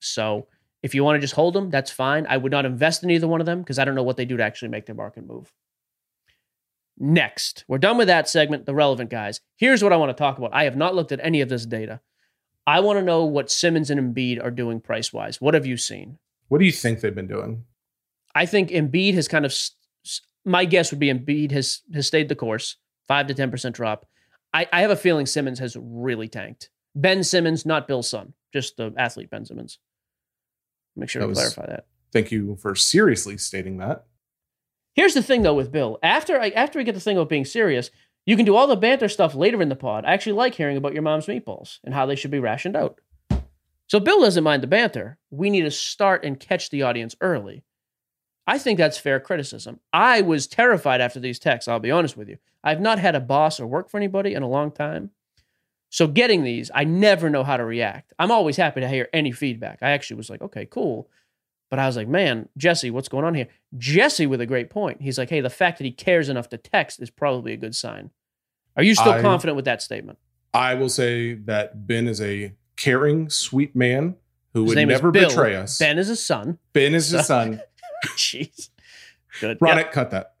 [0.00, 0.46] So
[0.84, 2.26] if you want to just hold them, that's fine.
[2.28, 4.26] I would not invest in either one of them because I don't know what they
[4.26, 5.50] do to actually make their market move.
[6.98, 9.40] Next, we're done with that segment, the relevant guys.
[9.56, 10.52] Here's what I want to talk about.
[10.52, 12.02] I have not looked at any of this data.
[12.66, 15.40] I want to know what Simmons and Embiid are doing price wise.
[15.40, 16.18] What have you seen?
[16.48, 17.64] What do you think they've been doing?
[18.34, 19.56] I think Embiid has kind of.
[20.44, 22.76] My guess would be Embiid has has stayed the course,
[23.08, 24.04] five to ten percent drop.
[24.52, 26.68] I, I have a feeling Simmons has really tanked.
[26.94, 29.78] Ben Simmons, not Bill's son, just the athlete Ben Simmons.
[30.96, 31.86] Make sure That to was- clarify that.
[32.12, 34.04] Thank you for seriously stating that.
[34.94, 35.98] Here's the thing though with Bill.
[36.02, 37.90] After I, after we get the thing about being serious,
[38.26, 40.04] you can do all the banter stuff later in the pod.
[40.04, 43.00] I actually like hearing about your mom's meatballs and how they should be rationed out.
[43.88, 45.18] So Bill doesn't mind the banter.
[45.30, 47.64] We need to start and catch the audience early.
[48.46, 49.80] I think that's fair criticism.
[49.92, 52.38] I was terrified after these texts, I'll be honest with you.
[52.62, 55.10] I've not had a boss or work for anybody in a long time.
[55.94, 58.12] So getting these, I never know how to react.
[58.18, 59.78] I'm always happy to hear any feedback.
[59.80, 61.08] I actually was like, okay, cool.
[61.70, 63.46] But I was like, man, Jesse, what's going on here?
[63.78, 65.02] Jesse with a great point.
[65.02, 67.76] He's like, hey, the fact that he cares enough to text is probably a good
[67.76, 68.10] sign.
[68.76, 70.18] Are you still I- confident with that statement?
[70.52, 74.16] I will say that Ben is a caring, sweet man
[74.52, 75.78] who His would never betray us.
[75.78, 76.58] Ben is his son.
[76.72, 77.60] Ben is his son.
[78.16, 78.70] Jeez.
[79.40, 79.60] Good.
[79.60, 79.82] Ronak, Yeah.
[79.92, 80.34] cut that.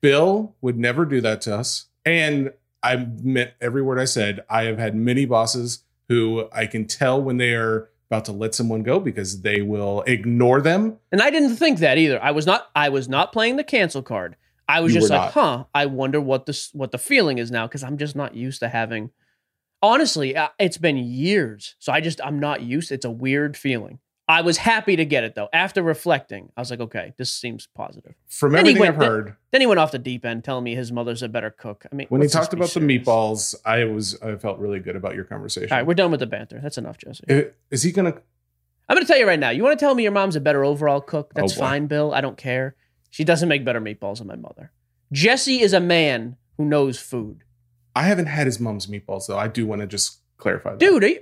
[0.00, 1.88] Bill would never do that to us.
[2.06, 4.40] And I meant every word I said.
[4.48, 8.54] I have had many bosses who I can tell when they are about to let
[8.54, 10.98] someone go because they will ignore them.
[11.12, 12.22] And I didn't think that either.
[12.22, 14.36] I was not I was not playing the cancel card.
[14.66, 17.66] I was You just like, huh, I wonder what this what the feeling is now
[17.66, 19.10] because I'm just not used to having
[19.80, 21.76] Honestly, uh, it's been years.
[21.78, 22.90] So I just I'm not used.
[22.90, 24.00] It's a weird feeling.
[24.30, 25.48] I was happy to get it though.
[25.54, 28.14] After reflecting, I was like, okay, this seems positive.
[28.28, 30.74] From Then he everything I've heard, Then he went off the deep end telling me
[30.74, 31.86] his mother's a better cook.
[31.90, 33.06] I mean, when he talked about the serious.
[33.06, 35.72] meatballs, I was I felt really good about your conversation.
[35.72, 36.60] All right, we're done with the banter.
[36.62, 37.24] That's enough, Jesse.
[37.30, 38.14] I- Is he gonna?
[38.90, 39.50] I'm going to tell you right now.
[39.50, 41.34] You want to tell me your mom's a better overall cook?
[41.34, 42.14] That's Oh, fine, Bill.
[42.14, 42.74] I don't care.
[43.10, 44.72] She doesn't make better meatballs than my mother.
[45.12, 47.44] Jesse is a man who knows food.
[47.94, 49.38] I haven't had his mom's meatballs though.
[49.38, 50.78] I do want to just clarify that.
[50.80, 51.20] Dude, are you,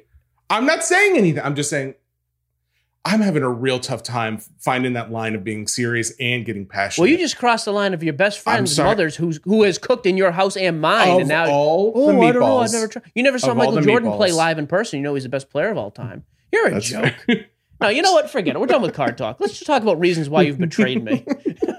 [0.50, 1.42] I'm not saying anything.
[1.42, 1.94] I'm just saying
[3.06, 7.04] I'm having a real tough time finding that line of being serious and getting passionate.
[7.04, 10.06] well, you just crossed the line of your best friend's mother's who's, who has cooked
[10.06, 11.10] in your house and mine.
[11.10, 12.58] of and now, all oh, the I don't know.
[12.58, 13.04] I've never tried.
[13.14, 14.98] You never saw Michael Jordan play live in person.
[14.98, 16.24] You know he's the best player of all time.
[16.50, 17.14] You're a That's joke.
[17.26, 17.46] fair.
[17.78, 18.30] No, you know what?
[18.30, 18.58] Forget it.
[18.58, 19.38] We're done with card talk.
[19.38, 21.26] Let's just talk about reasons why you've betrayed me.
[21.68, 21.74] all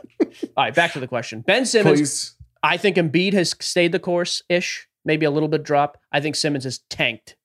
[0.56, 1.42] right, back to the question.
[1.42, 2.36] Ben Simmons, Please.
[2.62, 5.98] I think Embiid has stayed the course ish, maybe a little bit drop.
[6.12, 7.36] I think Simmons has tanked.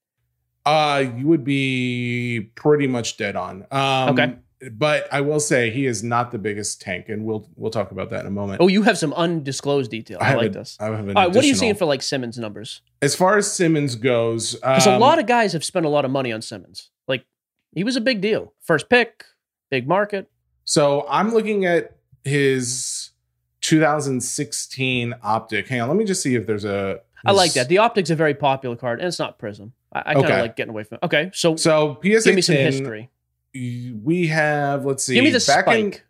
[0.64, 3.66] Uh, you would be pretty much dead on.
[3.70, 4.37] Um, Okay.
[4.70, 8.11] But I will say he is not the biggest tank, and we'll we'll talk about
[8.11, 8.61] that in a moment.
[8.61, 10.18] Oh, you have some undisclosed detail.
[10.20, 10.77] I, have like a- this.
[10.79, 12.81] I have an right, what are you seeing for like Simmons numbers?
[13.01, 14.55] as far as Simmons goes?
[14.55, 16.90] Because a um, lot of guys have spent a lot of money on Simmons.
[17.09, 17.25] Like
[17.75, 19.25] he was a big deal, first pick,
[19.68, 20.31] big market.
[20.64, 23.11] So I'm looking at his
[23.62, 25.66] 2016 optic.
[25.66, 27.01] Hang on, let me just see if there's a.
[27.25, 27.68] I like that.
[27.68, 29.72] The optic's a very popular card, and it's not Prism.
[29.92, 30.40] I, I kind of Okay.
[30.42, 31.05] like getting away from it.
[31.07, 33.11] Okay, so, So PSA give me some 10, history.
[33.55, 35.14] We have let's see.
[35.14, 36.05] Give me the back in- spike.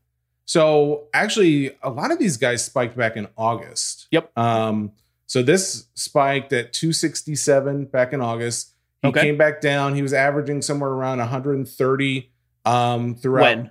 [0.45, 4.09] So actually, a lot of these guys spiked back in August.
[4.11, 4.37] Yep.
[4.39, 4.93] Um.
[5.27, 8.75] So this spiked at 267 back in August.
[9.03, 9.23] He Okay.
[9.23, 9.95] came back down.
[9.95, 12.31] He was averaging somewhere around 130
[12.65, 13.71] um throughout when?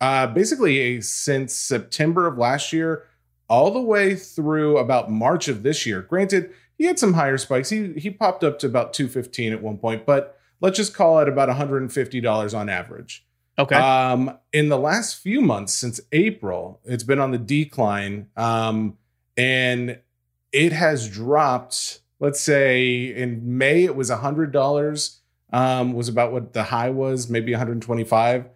[0.00, 3.04] uh basically since September of last year
[3.48, 6.00] all the way through about March of this year.
[6.02, 6.50] Granted,
[6.82, 7.70] he had some higher spikes.
[7.70, 11.28] He he popped up to about 215 at one point, but let's just call it
[11.28, 13.24] about $150 on average.
[13.56, 13.76] Okay.
[13.76, 18.30] Um, in the last few months since April, it's been on the decline.
[18.36, 18.98] Um,
[19.36, 20.00] and
[20.50, 25.20] it has dropped, let's say in May, it was a hundred dollars,
[25.52, 28.46] um, was about what the high was, maybe 125.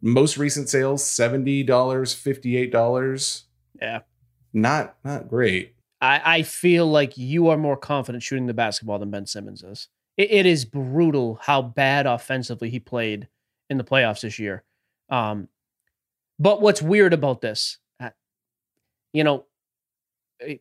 [0.00, 3.42] Most recent sales, $70, $58.
[3.80, 3.98] Yeah.
[4.52, 5.74] Not not great.
[6.02, 9.88] I, I feel like you are more confident shooting the basketball than Ben Simmons is.
[10.16, 13.28] It, it is brutal how bad offensively he played
[13.70, 14.64] in the playoffs this year.
[15.08, 15.48] Um,
[16.40, 18.10] but what's weird about this, uh,
[19.12, 19.44] you know,
[20.40, 20.56] eh,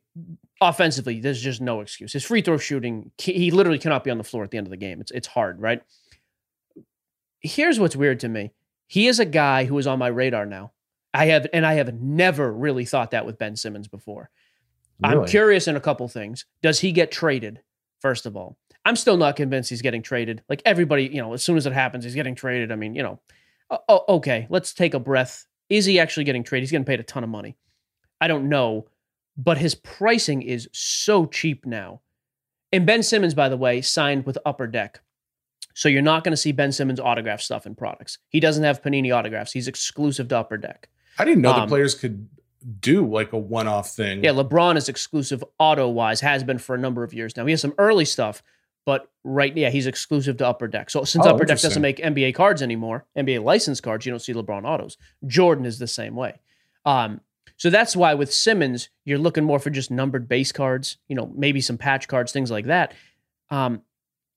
[0.62, 2.14] offensively, there's just no excuse.
[2.14, 4.68] His free throw shooting, he he literally cannot be on the floor at the end
[4.68, 5.02] of the game.
[5.02, 5.82] It's it's hard, right?
[7.40, 8.52] Here's what's weird to me.
[8.86, 10.74] He is a guy who is on my radar now.
[11.14, 14.30] I have, and I have never really thought that with Ben Simmons before.
[15.04, 16.46] I'm curious in a couple things.
[16.62, 17.62] Does he get traded?
[18.00, 20.44] First of all, I'm still not convinced he's getting traded.
[20.50, 22.72] Like everybody, you know, as soon as it happens, he's getting traded.
[22.72, 23.20] I mean, you know,
[23.70, 25.46] oh, okay, let's take a breath.
[25.70, 26.64] Is he actually getting traded?
[26.64, 27.56] He's getting paid a ton of money.
[28.20, 28.88] I don't know,
[29.38, 32.02] but his pricing is so cheap now.
[32.72, 35.02] And Ben Simmons, by the way, signed with Upper Deck.
[35.74, 38.18] So you're not going to see Ben Simmons autograph stuff in products.
[38.30, 39.54] He doesn't have Panini autographs.
[39.54, 40.90] He's exclusive to Upper Deck.
[41.18, 42.28] I didn't know the Um, players could
[42.80, 44.24] do like a one-off thing.
[44.24, 47.46] Yeah, LeBron is exclusive auto wise, has been for a number of years now.
[47.46, 48.44] He has some early stuff,
[48.86, 50.90] but right, yeah, he's exclusive to Upper Deck.
[50.90, 54.20] So since Oh, Upper Deck doesn't make NBA cards anymore, NBA license cards, you don't
[54.20, 54.98] see LeBron autos.
[55.26, 56.40] Jordan is the same way.
[56.86, 57.22] Um,
[57.58, 61.32] so that's why with Simmons, you're looking more for just numbered base cards, you know,
[61.36, 62.94] maybe some patch cards, things like that.
[63.52, 63.84] Um,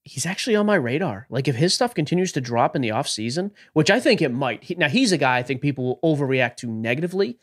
[0.02, 1.26] he's actually on my radar.
[1.30, 4.28] Like if his stuff continues to drop in the off season, which I think it
[4.30, 4.64] might.
[4.64, 7.38] He, now he's a guy I think people will overreact to negatively.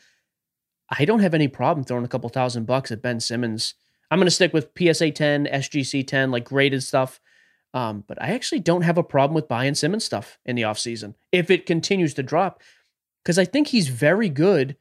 [0.98, 3.74] I don't have any problem throwing a couple thousand bucks at Ben Simmons.
[4.10, 7.18] I'm going to stick with PSA 10, SGC 10, like graded stuff.
[7.72, 11.14] Um, but I actually don't have a problem with buying Simmons stuff in the offseason
[11.32, 12.60] if it continues to drop
[13.24, 14.76] because I think he's very good.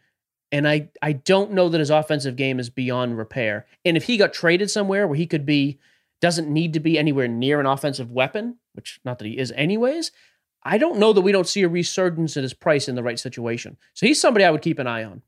[0.51, 3.65] And I, I don't know that his offensive game is beyond repair.
[3.85, 5.79] And if he got traded somewhere where he could be,
[6.19, 10.11] doesn't need to be anywhere near an offensive weapon, which not that he is anyways,
[10.61, 13.17] I don't know that we don't see a resurgence in his price in the right
[13.17, 13.77] situation.
[13.93, 15.21] So he's somebody I would keep an eye on.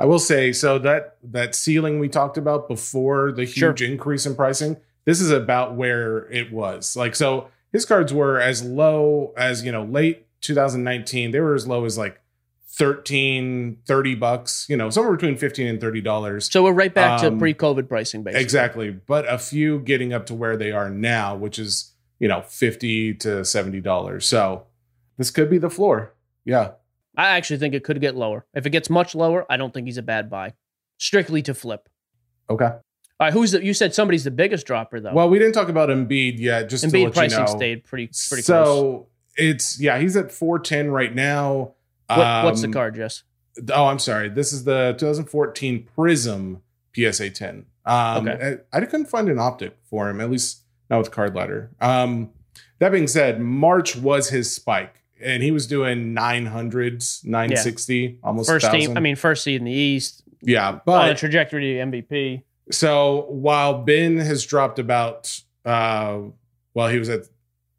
[0.00, 3.68] I will say so that that ceiling we talked about before the Sure.
[3.70, 6.96] huge increase in pricing, this is about where it was.
[6.96, 11.30] Like so his cards were as low as, you know, late 2019.
[11.30, 12.20] They were as low as like
[12.72, 16.50] 13, 30 bucks, you know, somewhere between 15 and 30 dollars.
[16.50, 18.42] So we're right back to Um, pre-COVID pricing, basically.
[18.42, 18.90] Exactly.
[18.90, 23.14] But a few getting up to where they are now, which is, you know, 50
[23.14, 24.26] to 70 dollars.
[24.26, 24.64] So
[25.18, 26.14] this could be the floor.
[26.44, 26.70] Yeah.
[27.20, 28.46] I actually think it could get lower.
[28.54, 30.54] If it gets much lower, I don't think he's a bad buy.
[30.98, 31.88] Strictly to flip.
[32.48, 32.64] Okay.
[32.64, 32.80] All
[33.20, 33.62] right, who's the?
[33.64, 35.12] You said somebody's the biggest dropper though.
[35.12, 37.50] Well, we didn't talk about Embiid yet, just to Embiid let pricing you know.
[37.56, 38.46] stayed pretty pretty close.
[38.46, 39.06] so close.
[39.36, 41.74] it's yeah, he's at 410 right now.
[42.08, 43.22] What, what's the Um, card, Jess?
[43.72, 44.30] Oh, I'm sorry.
[44.30, 46.62] This is the 2014 Prism
[46.96, 47.66] PSA 10.
[47.84, 48.58] Um, Okay.
[48.72, 51.70] I, I couldn't find an optic for him, at least not with card ladder.
[51.80, 52.30] Um,
[52.78, 58.64] that being said, March was his spike, and he was doing 900s, 960, almost First
[58.64, 58.88] 1,000.
[58.88, 58.96] team.
[58.96, 60.22] I mean, first seed in the East.
[60.42, 62.42] yeah, on a trajectory to MVP.
[62.70, 66.18] so while Ben has dropped about, uh,
[66.74, 67.22] well, he was at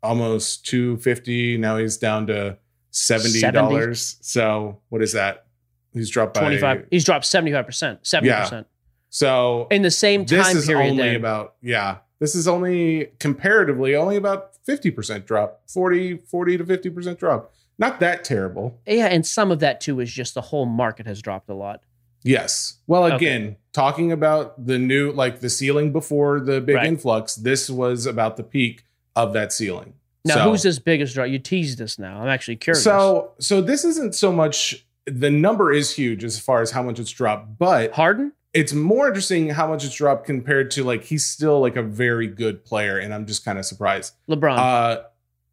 [0.03, 1.57] almost 250.
[1.57, 2.57] Now he's down to
[2.91, 4.17] $70.
[4.21, 5.45] So what is that?
[5.93, 6.87] He's dropped by Twenty five.
[6.89, 7.99] He's dropped seventy five percent.
[8.03, 8.65] Seventy percent
[9.09, 10.91] So in the same time this is period.
[10.91, 11.15] only then.
[11.17, 17.51] about yeah this is only comparatively only about 50% drop 40 40 to 50% drop
[17.77, 21.21] not that terrible yeah, and some of that too is just the whole market has
[21.21, 21.81] dropped a lot.
[22.23, 23.15] yes well Okay.
[23.15, 26.85] again talking about the new like the ceiling before the big Right.
[26.87, 28.83] influx this was about the peak
[29.15, 31.23] of that ceiling Now, So- who's this biggest draw?
[31.25, 32.21] You teased this now.
[32.21, 32.83] I'm actually curious.
[32.83, 36.99] So so this isn't so much the number is huge as far as how much
[36.99, 38.31] it's dropped, but Harden?
[38.53, 42.27] It's more interesting how much it's dropped compared to like he's still like a very
[42.27, 44.13] good player, and I'm just kind of surprised.
[44.29, 44.57] LeBron.
[44.57, 45.01] Uh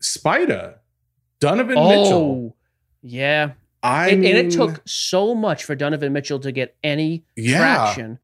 [0.02, 0.74] Spida,
[1.40, 2.56] Donovan oh, Mitchell.
[3.02, 3.52] yeah.
[3.82, 7.58] I And, mean, and it took so much for Donovan Mitchell to get any Yeah.
[7.58, 8.18] traction.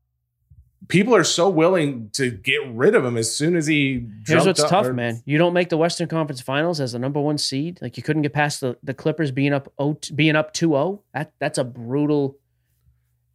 [0.89, 4.07] people are so willing to get rid of him as soon as he.
[4.27, 5.23] Here's what's up- tough, or- man.
[5.25, 7.79] You don't make the Western Conference Finals as the number one seed.
[7.81, 11.01] Like you couldn't get past the, the Clippers being up 0 being up 2-0.
[11.15, 12.37] That that's a brutal.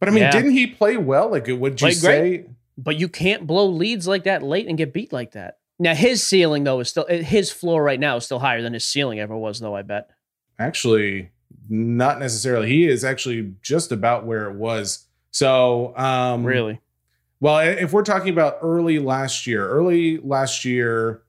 [0.00, 0.32] But I mean, Yeah.
[0.32, 1.30] didn't he play well?
[1.30, 2.44] Like, would you Played say?
[2.76, 5.58] But you can't blow leads like that late and get beat like that.
[5.78, 8.84] Now his ceiling though is still his floor right now is still higher than his
[8.84, 9.76] ceiling ever was though.
[9.76, 10.10] I bet.
[10.58, 11.30] Actually,
[11.68, 12.68] not necessarily.
[12.68, 15.06] He is actually just about where it was.
[15.30, 16.80] So, um, Really.
[17.40, 21.22] Well, if we're talking about early last year, early last year,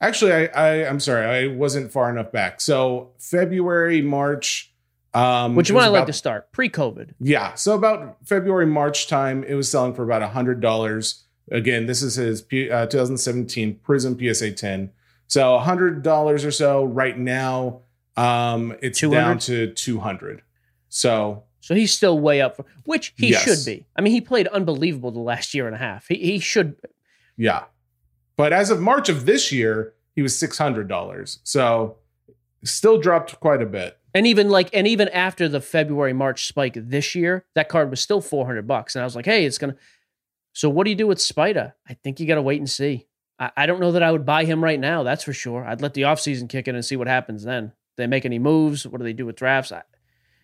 [0.00, 2.60] actually, I, I I'm sorry, I wasn't far enough back.
[2.62, 4.72] So February, March,
[5.18, 7.14] um, Which one I like to start pre-COVID.
[7.20, 11.24] Yeah, so about February, March time, it was selling for about a hundred dollars.
[11.50, 14.90] Again, this is his uh, 2017 Prism PSA 10.
[15.26, 17.80] So a hundred dollars or so right now.
[18.16, 19.20] Um, it's 200?
[19.20, 20.42] down to 200.
[20.88, 23.44] So So he's still way up, for, which he Yes.
[23.44, 23.86] should be.
[23.96, 26.06] I mean, he played unbelievable the last year and a half.
[26.08, 26.76] He he should.
[27.36, 27.64] Yeah.
[28.36, 31.38] But as of March of this year, he was $600.
[31.44, 31.96] So
[32.64, 33.97] still dropped quite a bit.
[34.14, 38.00] And even like, and even after the February March spike this year, that card was
[38.00, 38.94] still four hundred bucks.
[38.94, 39.76] And I was like, hey, it's gonna.
[40.52, 41.74] So what do you do with Spida?
[41.88, 43.06] I think you got to wait and see.
[43.38, 45.02] I, I don't know that I would buy him right now.
[45.02, 45.64] That's for sure.
[45.64, 47.72] I'd let the offseason kick in and see what happens then.
[47.96, 48.86] they make any moves?
[48.86, 49.70] What do they do with drafts?
[49.70, 49.82] I,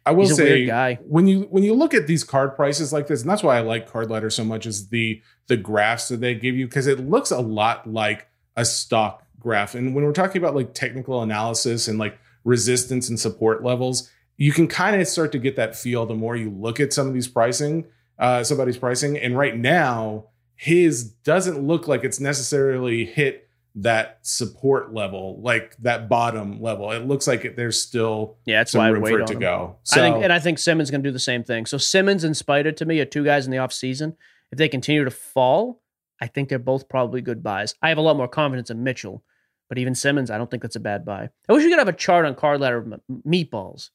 [0.07, 0.98] I will say weird guy.
[1.07, 3.61] when you when you look at these card prices like this, and that's why I
[3.61, 7.00] like Card Ladder so much is the the graphs that they give you because it
[7.00, 9.74] looks a lot like a stock graph.
[9.74, 14.52] And when we're talking about like technical analysis and like resistance and support levels, you
[14.52, 17.14] can kind of start to get that feel the more you look at some of
[17.14, 17.87] these pricing,
[18.18, 19.18] uh, somebody's pricing.
[19.18, 20.26] And right now,
[20.57, 26.92] his doesn't look like it's necessarily hit that support level, like that bottom level.
[26.92, 29.40] It looks like it, there's still Yeah, that's some why room for it to him.
[29.40, 29.76] go.
[29.83, 31.66] So, I think, and I think Simmons going to do the same thing.
[31.66, 34.14] So Simmons and Spida to me are two guys in the offseason.
[34.52, 35.83] If they continue to fall,
[36.20, 37.74] I think they're both probably good buys.
[37.83, 39.24] I have a lot more confidence in Mitchell,
[39.68, 41.31] but even Simmons, I don't think that's a bad buy.
[41.48, 43.90] I wish we could have a chart on card ladder m- meatballs.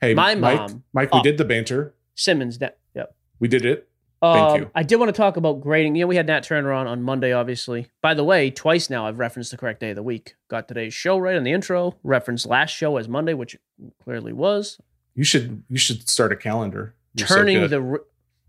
[0.00, 1.22] Hey, My Mike, mom- Mike, we Oh.
[1.22, 1.94] did the banter.
[2.14, 3.14] Simmons, that, yep.
[3.38, 3.88] We did it.
[4.20, 4.70] Thank Um, you.
[4.74, 5.96] I did want to talk about grading.
[5.96, 7.88] You know, we had Nat Turner on on Monday, obviously.
[8.02, 10.36] By the way, twice now I've referenced the correct day of the week.
[10.48, 11.96] Got today's show right in the intro.
[12.04, 13.60] Referenced last show as Monday, which it
[14.04, 14.78] clearly was.
[15.16, 16.94] You should you should start a calendar.
[17.14, 17.70] You're turning good.
[17.70, 18.00] the.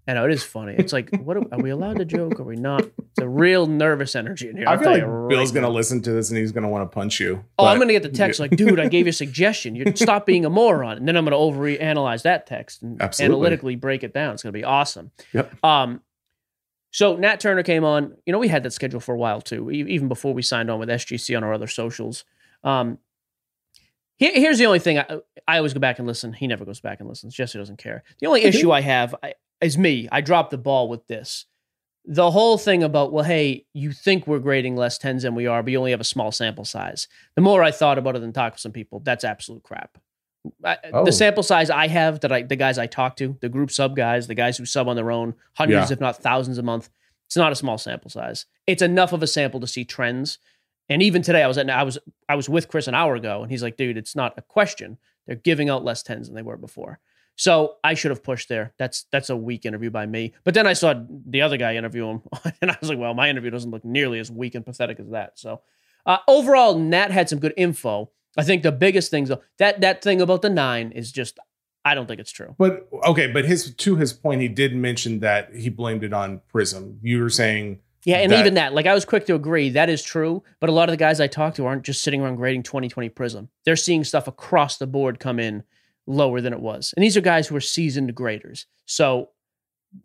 [0.08, 0.76] I know it is funny.
[0.78, 2.40] It's like, what are, are we allowed to joke?
[2.40, 2.82] Are we not?
[2.82, 4.68] It's a real nervous energy in here.
[4.68, 7.20] I feel like right Bill's gonna listen to this and he's gonna want to punch
[7.20, 7.44] you.
[7.58, 9.76] Oh, I'm gonna get the text like, dude, I gave you a suggestion.
[9.76, 13.36] You stop being a moron, and then I'm gonna overanalyze that text and Absolutely.
[13.36, 14.34] analytically break it down.
[14.34, 15.12] It's gonna be awesome.
[15.32, 15.64] Yep.
[15.64, 16.02] Um,
[16.92, 18.16] so Nat Turner came on.
[18.26, 20.80] You know, we had that schedule for a while too, even before we signed on
[20.80, 22.26] with SGC on our other socials.
[22.64, 23.00] Um,
[24.18, 26.34] here's the only thing I, I always go back and listen.
[26.34, 27.34] He never goes back and listens.
[27.34, 28.04] Jesse doesn't care.
[28.20, 30.08] The only issue I have I, is me.
[30.12, 31.46] I dropped the ball with this.
[32.06, 35.64] The whole thing about, well, hey, you think we're grading less tens than we are,
[35.64, 37.08] but you only have a small sample size.
[37.36, 39.98] The more I thought about it and talked with some people, that's absolute crap.
[40.66, 41.06] I, Oh.
[41.06, 43.96] The sample size I have that I, the guys I talk to, the group sub
[43.96, 45.94] guys, the guys who sub on their own, hundreds Yeah.
[45.94, 46.90] if not thousands a month,
[47.28, 48.46] it's not a small sample size.
[48.68, 50.40] It's enough of a sample to see trends.
[50.90, 51.98] And even today, I was at I was
[52.28, 54.98] I was with Chris an hour ago, and he's like, "Dude, it's not a question.
[55.26, 57.00] They're giving out less tens than they were before."
[57.36, 58.74] So I should have pushed there.
[58.78, 60.34] That's that's a weak interview by me.
[60.44, 60.94] But then I saw
[61.28, 62.22] the other guy interview him,
[62.62, 65.10] and I was like, "Well, my interview doesn't look nearly as weak and pathetic as
[65.10, 65.62] that." So
[66.06, 68.12] uh, overall, Nat had some good info.
[68.38, 71.40] I think the biggest things though that that thing about the nine is just
[71.86, 72.56] I don't think it's true.
[72.58, 76.42] But okay, but his to his point, he did mention that he blamed it on
[76.50, 77.00] Prism.
[77.02, 79.90] You were saying Yeah, and that- even that, like I was quick to agree, that
[79.90, 80.44] is true.
[80.60, 83.10] But a lot of the guys I talk to aren't just sitting around grading 2020
[83.10, 83.50] Prism.
[83.66, 85.64] They're seeing stuff across the board come in
[86.08, 86.94] lower than it was.
[86.96, 88.66] And these are guys who are seasoned graders.
[88.86, 89.30] So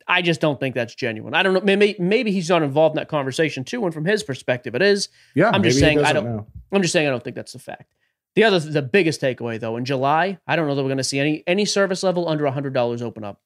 [0.07, 1.35] I just don't think that's genuine.
[1.35, 1.61] I don't know.
[1.61, 3.85] Maybe maybe he's not involved in that conversation too.
[3.85, 5.09] And from his perspective, it is.
[5.35, 6.47] yeah, I'm just saying I don't- know.
[6.73, 7.95] I'm just saying I don't think that's the fact.
[8.35, 11.05] The other, the biggest takeaway though, in July, I don't know that we're going to
[11.05, 13.41] see any any service level under hundred dollars open up.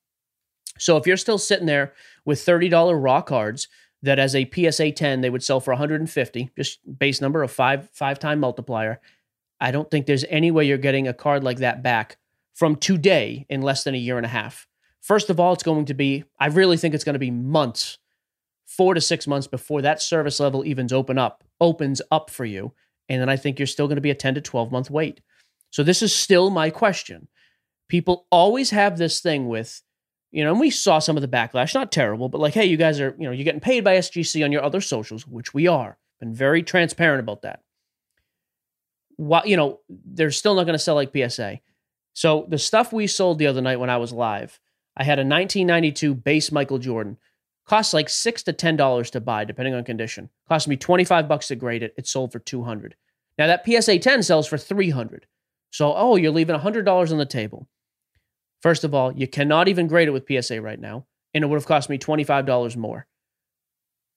[0.79, 1.95] So if you're still sitting there
[2.25, 3.69] with thirty dollar raw cards
[4.03, 7.89] that as a PSA ten they would sell for 150, just base number of five
[7.91, 9.01] five time multiplier,
[9.61, 12.17] I don't think there's any way you're getting a card like that back
[12.55, 14.67] from today in less than a year and a half.
[15.01, 17.99] First of all, it's going to be I really think it's going to be months,
[18.67, 22.75] four to six months before that service level evens open up opens up for you
[23.09, 25.21] And then I think you're still going to be a 10 to 12 month wait.
[25.71, 27.29] So this is still my question.
[27.89, 29.81] People always have this thing with,
[30.31, 32.77] you know, and we saw some of the backlash, not terrible, but like, hey, you
[32.77, 35.67] guys are, you know, you're getting paid by SGC on your other socials, which we
[35.67, 35.99] are.
[36.21, 37.63] Been very transparent about that.
[39.17, 41.61] While, you know, they're still not going to sell like PSA.
[42.15, 44.61] So the stuff we sold the other night when I was live,
[44.97, 47.19] I had a 1992 base Michael Jordan.
[47.65, 50.29] Costs like six to ten dollars to buy, depending on condition.
[50.49, 51.95] Cost me 25 bucks to grade it.
[51.97, 52.97] It sold for 200.
[53.39, 55.27] Now that PSA 10 sells for 300.
[55.71, 57.69] So, oh, you're leaving $100 on the table.
[58.61, 61.57] First of all, you cannot even grade it with PSA right now, and it would
[61.57, 63.07] have cost me $25 more.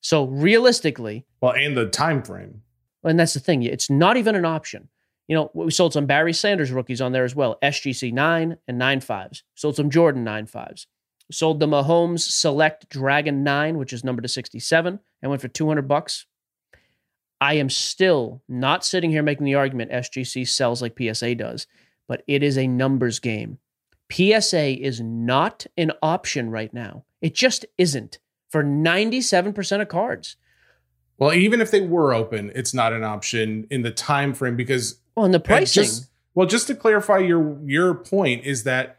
[0.02, 2.62] So realistically, Well, and the time frame.
[3.02, 4.88] and that's the thing, it's not even an option.
[5.28, 8.78] You know, we sold some Barry Sanders rookies on there as well, SGC 9 and
[8.78, 9.42] 9 5s.
[9.54, 10.86] Sold some Jordan 9 5s.
[11.32, 15.88] Sold the Mahomes Select Dragon 9, which is number to 67, and went for 200
[15.88, 16.26] bucks.
[17.40, 21.66] I am still not sitting here making the argument SGC sells like PSA does,
[22.06, 23.58] but it is a numbers game.
[24.10, 27.04] PSA is not an option right now.
[27.20, 28.18] It just isn't
[28.48, 30.36] for 97% of cards.
[31.18, 35.00] Well, even if they were open, it's not an option in the time frame because
[35.16, 35.84] Well, and the pricing.
[35.84, 38.98] Just, well, just to clarify your your point is that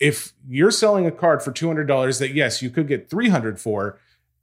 [0.00, 3.28] if you're selling a card for two hundred dollars, that yes, you could get three
[3.28, 3.98] hundred for,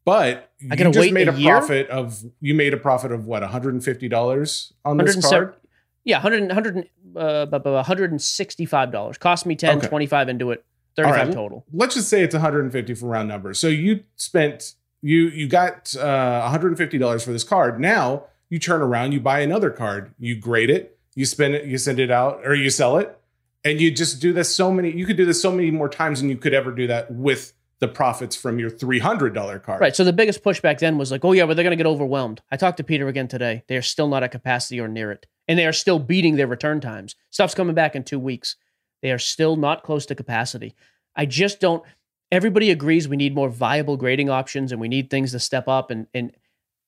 [0.06, 3.12] but you I gotta just wait made a a, profit of you made a profit
[3.12, 5.56] of what one hundred and fifty dollars on this card.
[6.04, 9.20] Yeah, 100, 100, uh, bu- bu- $165.
[9.20, 9.88] Cost me 10, Okay.
[9.88, 10.64] 25 into it,
[10.96, 11.34] 35 right.
[11.34, 11.66] total.
[11.74, 13.60] Let's just say it's one hundred and fifty for round numbers.
[13.60, 17.80] So you spent you you got uh, one hundred and fifty dollars for this card.
[17.80, 21.78] Now you turn around, you buy another card, you grade it, you spend it, you
[21.78, 23.18] send it out, or you sell it,
[23.64, 24.92] and you just do this so many.
[24.92, 27.54] You could do this so many more times than you could ever do that with
[27.80, 29.82] the profits from your three hundred dollar card.
[29.82, 29.96] Right.
[29.96, 32.42] So the biggest pushback then was like, oh, yeah, but they're going to get overwhelmed.
[32.52, 33.64] I talked to Peter again today.
[33.68, 35.26] They are still not at capacity or near it.
[35.48, 37.16] And they are still beating their return times.
[37.30, 38.56] Stuff's coming back in two weeks.
[39.02, 40.76] They are still not close to capacity.
[41.16, 41.84] I just don't.
[42.32, 45.92] Everybody agrees we need more viable grading options and we need things to step up.
[45.92, 46.32] And, and,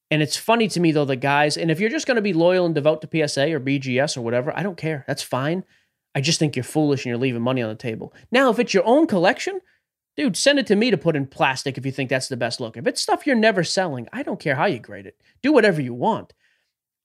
[0.09, 2.33] and it's funny to me, though, the guys, and if you're just going to be
[2.33, 5.03] loyal and devout to PSA or BGS or whatever, I don't care.
[5.07, 5.63] That's fine.
[6.15, 8.13] I just think you're foolish and you're leaving money on the table.
[8.31, 9.59] Now, if it's your own collection,
[10.15, 12.59] dude, send it to me to put in plastic if you think that's the best
[12.59, 12.77] look.
[12.77, 15.19] If it's stuff you're never selling, I don't care how you grade it.
[15.43, 16.33] Do whatever you want.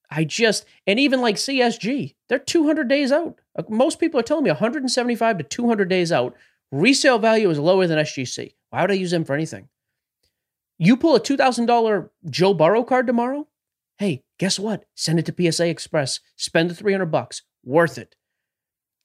[0.09, 3.41] I just, and even like CSG, they're 200 days out.
[3.57, 6.35] Uh, Most people are telling me 175 to 200 days out.
[6.71, 8.53] Resale value is lower than SGC.
[8.69, 9.69] Why would I use them for anything?
[10.77, 13.47] You pull a $2,000 Joe Burrow card tomorrow?
[13.97, 14.85] Hey, guess what?
[14.95, 16.19] Send it to PSA Express.
[16.35, 17.43] Spend the 300 bucks.
[17.63, 18.15] Worth it.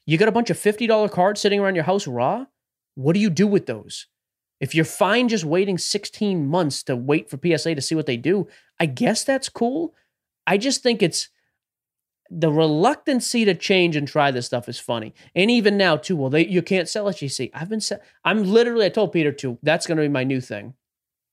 [0.07, 2.47] You got a bunch of $50 cards sitting around your house raw?
[2.95, 4.07] What do you do with those?
[4.61, 8.17] If you're fine just waiting 16 months to wait for PSA to see what they
[8.17, 8.49] do,
[8.81, 9.95] I guess that's cool.
[10.47, 11.29] I just think it's
[12.31, 15.15] the reluctancy to change and try this stuff is funny.
[15.35, 17.23] And even now, too, well, they you can't sell it.
[17.23, 20.25] You see, I've been se- I'm literally I told Peter too, that's gonna be my
[20.25, 20.75] new thing.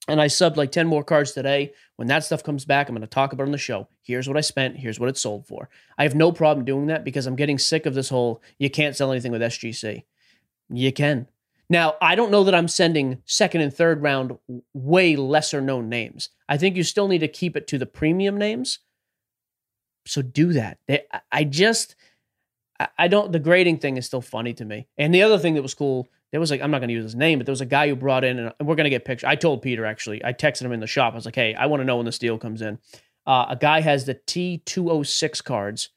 [0.08, 1.74] And I subbed like 10 more cards today.
[1.96, 3.88] When that stuff comes back, I'm going to talk about on the show.
[4.04, 4.78] Here's what I spent.
[4.78, 5.70] Here's what it sold for.
[5.98, 8.96] I have no problem doing that because I'm getting sick of this whole you can't
[8.96, 10.04] sell anything with SGC.
[10.70, 11.28] You can.
[11.70, 14.38] Now, I don't know that I'm sending second and third round
[14.74, 16.30] way lesser known names.
[16.48, 18.80] I think you still need to keep it to the premium names.
[20.06, 20.78] So do that.
[21.32, 21.96] I just,
[22.98, 24.88] I- don't, the grading thing is still funny to me.
[24.98, 27.04] And the other thing that was cool, there was like, I'm not going to use
[27.04, 29.06] his name, but there was a guy who brought in, and we're going to get
[29.06, 29.28] pictures.
[29.28, 31.14] I told Peter actually, I texted him in the shop.
[31.14, 32.80] I was like, hey, I want to know when this deal comes in.
[33.26, 35.90] Uh, a guy has the T206 cards.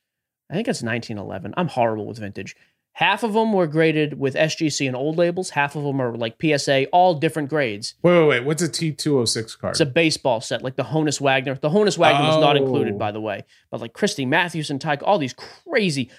[0.50, 1.54] I think it's 1911.
[1.56, 2.56] I'm horrible with vintage.
[2.92, 5.50] Half of them were graded with SGC and old labels.
[5.50, 7.94] Half of them are like PSA, all different grades.
[8.02, 8.44] Wait, wait, wait.
[8.44, 9.72] What's a T two hundred six card?
[9.72, 11.54] It's a baseball set, like the Honus Wagner.
[11.54, 12.62] The Honus Wagner was not Oh.
[12.64, 16.10] included, by the way, but like Christy Matthews and Tyke, all these crazy.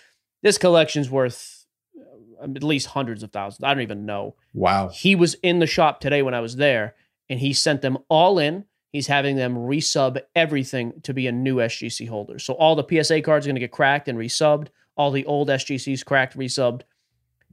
[0.42, 1.66] This collection's worth
[1.98, 3.64] uh, at least hundreds of thousands.
[3.64, 4.36] I don't even know.
[4.54, 4.90] wow.
[4.90, 6.96] He was in the shop today when I was there,
[7.30, 8.66] and he sent them all in.
[8.92, 12.40] He's having them resub everything to be a new SGC holder.
[12.40, 14.70] So all the PSA cards are going to get cracked and resubbed.
[14.96, 16.82] All the old SGCs cracked, resubbed.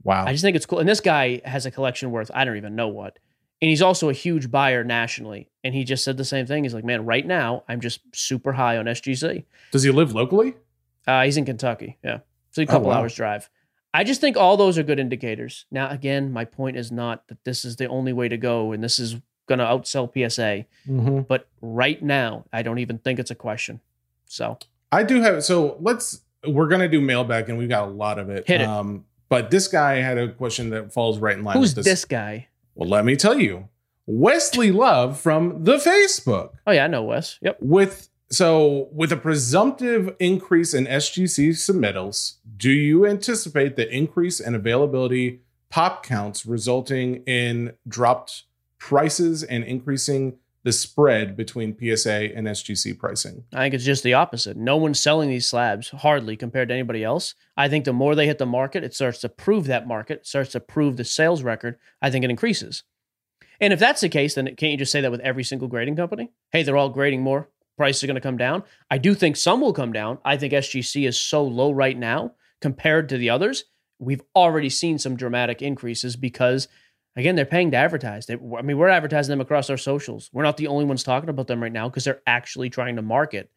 [0.03, 0.25] Wow.
[0.25, 0.79] I just think it's cool.
[0.79, 3.19] And this guy has a collection worth I don't even know what.
[3.61, 5.49] And he's also a huge buyer nationally.
[5.63, 6.63] And he just said the same thing.
[6.63, 9.45] He's like, man, right now I'm just super high on SGC.
[9.71, 10.55] Does he live locally?
[11.07, 11.97] Uh, he's in Kentucky.
[12.03, 12.19] Yeah.
[12.57, 12.97] So a Oh, couple wow.
[12.99, 13.49] hours drive.
[13.93, 15.65] I just think all those are good indicators.
[15.71, 18.83] Now, again, my point is not that this is the only way to go and
[18.83, 19.15] this is
[19.47, 20.65] going to outsell PSA.
[20.87, 21.21] Mm-hmm.
[21.21, 23.79] But right now, I don't even think it's a question.
[24.25, 24.57] So
[24.91, 28.29] I do have so let's we're gonna do mailbag and we've got a lot of
[28.29, 28.45] it.
[28.47, 28.67] Hit it.
[28.67, 32.03] Um but this guy had a question that falls right in line who's with this
[32.05, 32.47] guy?
[32.75, 33.69] Well, let me tell you.
[34.05, 37.37] Wesley Love from the Facebook Oh, yeah, I know Wes.
[37.41, 37.57] Yep.
[37.61, 44.53] with So, with a presumptive increase in SGC submittals, do you anticipate the increase in
[44.53, 48.43] availability pop counts resulting in dropped
[48.79, 53.45] prices and increasing the spread between PSA and SGC pricing?
[53.53, 54.57] I think it's just the opposite.
[54.57, 57.33] No one's selling these slabs hardly compared to anybody else.
[57.55, 60.51] I think the more they hit the market, it starts to prove that market, starts
[60.51, 61.77] to prove the sales record.
[62.01, 62.83] I think it increases.
[63.61, 65.95] And if that's the case, then can't you just say that with every single grading
[65.95, 66.31] company?
[66.51, 67.49] Hey, they're all grading more.
[67.77, 68.63] Prices are going to come down.
[68.89, 70.17] I do think some will come down.
[70.25, 73.65] I think SGC is so low right now compared to the others.
[73.99, 76.67] We've already seen some dramatic increases because
[77.17, 78.27] Again, they're paying to advertise.
[78.27, 80.29] They, I mean, we're advertising them across our socials.
[80.31, 83.01] We're not the only ones talking about them right now because they're actually trying to
[83.01, 83.49] market.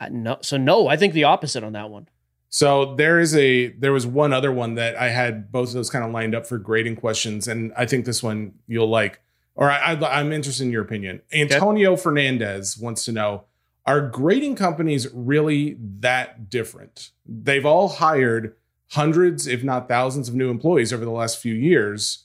[0.00, 2.08] I, no, so no, I think the opposite on that one.
[2.48, 5.88] So there is a there was one other one that I had both of those
[5.88, 9.20] kind of lined up for grading questions, and I think this one you'll like,
[9.58, 11.20] or I, I, am interested in your opinion.
[11.32, 12.02] Antonio okay.
[12.02, 13.44] Fernandez wants to know:
[13.84, 17.10] Are grading companies really that different?
[17.26, 18.54] They've all hired
[18.92, 22.24] hundreds, if not thousands, of new employees over the last few years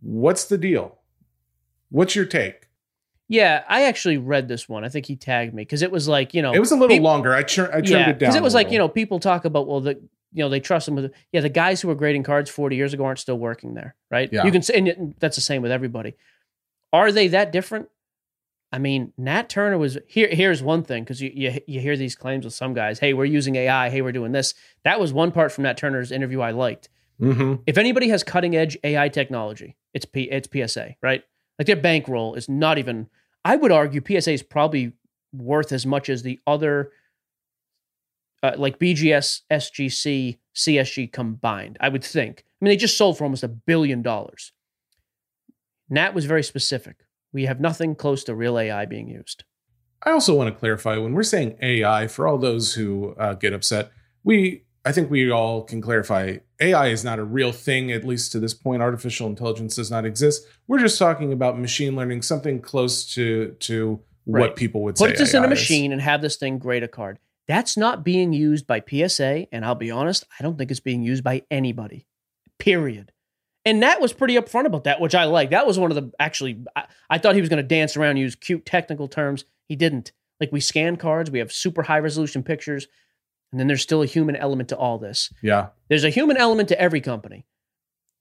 [0.00, 0.98] What's the deal?
[1.90, 2.68] What's your take?
[3.28, 4.84] Yeah, I actually read this one.
[4.84, 6.88] I think he tagged me because it was like you know it was a little
[6.88, 7.34] people, longer.
[7.34, 9.44] I, chur- I turned yeah, it down because it was like you know people talk
[9.44, 10.00] about well the
[10.32, 12.94] you know they trust them with yeah the guys who were grading cards 40 years
[12.94, 14.44] ago aren't still working there right yeah.
[14.44, 16.14] you can say and that's the same with everybody
[16.92, 17.88] are they that different
[18.70, 20.28] I mean, Nat Turner was here.
[20.30, 22.98] Here's one thing because you, you you hear these claims with some guys.
[22.98, 23.88] Hey, we're using AI.
[23.88, 24.52] Hey, we're doing this.
[24.84, 26.90] That was one part from Nat Turner's interview I liked.
[27.20, 27.62] Mm-hmm.
[27.66, 31.24] If anybody has cutting edge AI technology, it's P, it's PSA, right?
[31.58, 33.08] Like their bankroll is not even.
[33.44, 34.92] I would argue PSA is probably
[35.32, 36.92] worth as much as the other,
[38.42, 41.78] uh, like BGS, SGC, CSG combined.
[41.80, 42.44] I would think.
[42.60, 44.52] I mean, they just sold for almost a billion dollars.
[45.88, 47.04] Nat was very specific.
[47.32, 49.44] We have nothing close to real AI being used.
[50.02, 53.52] I also want to clarify when we're saying AI, for all those who uh, get
[53.52, 53.90] upset,
[54.22, 58.32] we I think we all can clarify AI is not a real thing, at least
[58.32, 58.80] to this point.
[58.80, 60.46] Artificial intelligence does not exist.
[60.66, 64.40] We're just talking about machine learning, something close to to right.
[64.40, 65.06] what people would Put say.
[65.08, 65.94] Put this AI in a machine is.
[65.94, 67.18] and have this thing grade a card.
[67.46, 71.02] That's not being used by PSA, and I'll be honest, I don't think it's being
[71.02, 72.06] used by anybody.
[72.58, 73.12] Period.
[73.68, 75.50] And Nat was pretty upfront about that, which I like.
[75.50, 76.64] That was one of the actually.
[76.74, 79.44] I, I thought he was going to dance around, use cute technical terms.
[79.68, 80.12] He didn't.
[80.40, 82.88] Like we scan cards, we have super high resolution pictures.
[83.52, 85.30] And then there's still a human element to all this.
[85.42, 85.68] Yeah.
[85.88, 87.44] There's a human element to every company.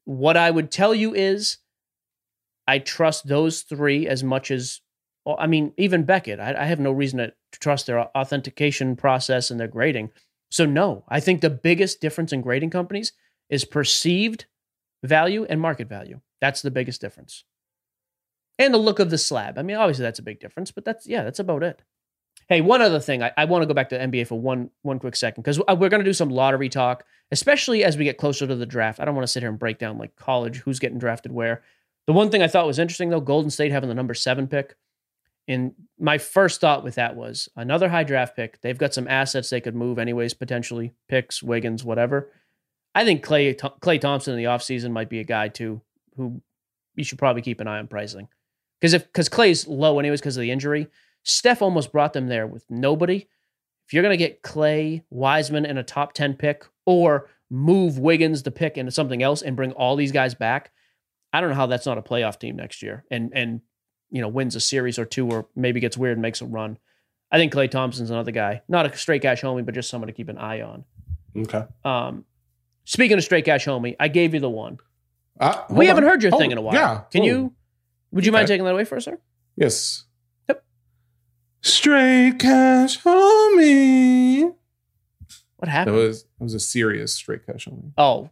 [0.04, 1.60] What I would tell you is
[2.68, 4.82] I trust those three as much as,
[5.26, 6.42] well, I mean, even Beckett.
[6.42, 10.12] I, I have no reason to trust their authentication process and their grading.
[10.52, 13.14] So, no, I think the biggest difference in grading companies
[13.50, 14.46] is perceived
[15.08, 16.20] value and market value.
[16.42, 17.44] That's the biggest difference.
[18.60, 19.58] And the look of the slab.
[19.58, 21.82] I mean, obviously that's a big difference, but that's, yeah, that's about it.
[22.50, 23.22] Hey, one other thing.
[23.22, 25.76] I, I want to go back to NBA for one one quick second because uh,
[25.78, 29.02] we're going to do some lottery talk, especially as we get closer to the draft.
[29.02, 31.62] I don't want to sit here and break down like college, who's getting drafted where.
[32.06, 34.76] The one thing I thought was interesting though, Golden State having the number seven pick.
[35.50, 38.62] And my first thought with that was another high draft pick.
[38.62, 42.32] They've got some assets they could move anyways, potentially picks, Wiggins, whatever.
[42.98, 45.82] I think Clay Klay Thompson in the offseason might be a guy too
[46.16, 46.42] who
[46.96, 48.28] you should probably keep an eye on pricing.
[48.82, 50.88] Because if because Klay's low anyways because of the injury,
[51.22, 53.28] Steph almost brought them there with nobody.
[53.86, 58.42] If you're going to get Klay Wiseman in a top 10 pick or move Wiggins
[58.42, 60.72] the pick into something else and bring all these guys back,
[61.32, 63.62] I don't know how that's not a playoff team next year and and
[64.10, 66.80] you know wins a series or two or maybe gets weird and makes a run.
[67.32, 70.14] I think Klay Thompson's another guy, not a straight cash homie, but just someone to
[70.14, 70.84] keep an eye on.
[71.38, 71.64] Okay.
[71.86, 72.26] Um,
[72.88, 74.80] speaking of straight cash homie, I gave you the one.
[75.40, 76.74] Uh, we haven't heard your thing in a while.
[76.74, 77.02] Yeah.
[77.12, 77.54] Can you?
[78.12, 78.40] Would you okay.
[78.40, 79.20] mind taking that away for us, sir?
[79.56, 80.06] Yes.
[80.48, 80.64] Yep.
[81.62, 84.56] Straight cash homie.
[85.58, 85.96] What happened?
[85.96, 87.92] That was that was a serious straight cash homie.
[87.98, 88.32] Oh,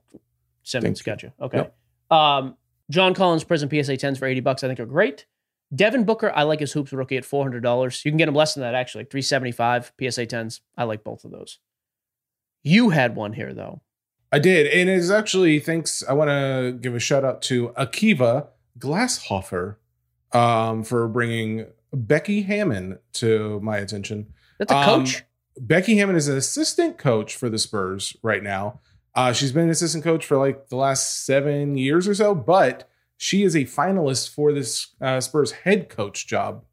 [0.64, 1.34] Simmons, gotcha.
[1.40, 1.58] Okay.
[1.58, 1.76] Yep.
[2.10, 2.58] Um,
[2.90, 5.26] John Collins Prism PSA 10s for 80 bucks, I think are great.
[5.74, 8.06] Devin Booker, I like his hoops rookie at $400.
[8.06, 10.62] You can get him less than that, actually, 375 PSA 10s.
[10.78, 11.60] I like both of those.
[12.64, 13.82] You had one here, though.
[14.36, 14.68] I did.
[14.68, 16.04] And it's actually, thanks.
[16.10, 19.78] I want to give a shout out to Akiva Glasshofer
[20.34, 24.34] um, for bringing Becky Hammon to my attention.
[24.60, 25.22] That's a coach.
[25.22, 25.22] Um,
[25.62, 28.82] Becky Hammon is an assistant coach for the Spurs right now.
[29.14, 32.90] Uh, she's been an assistant coach for like the last seven years or so, but
[33.16, 36.66] she is a finalist for this uh, Spurs head coach job.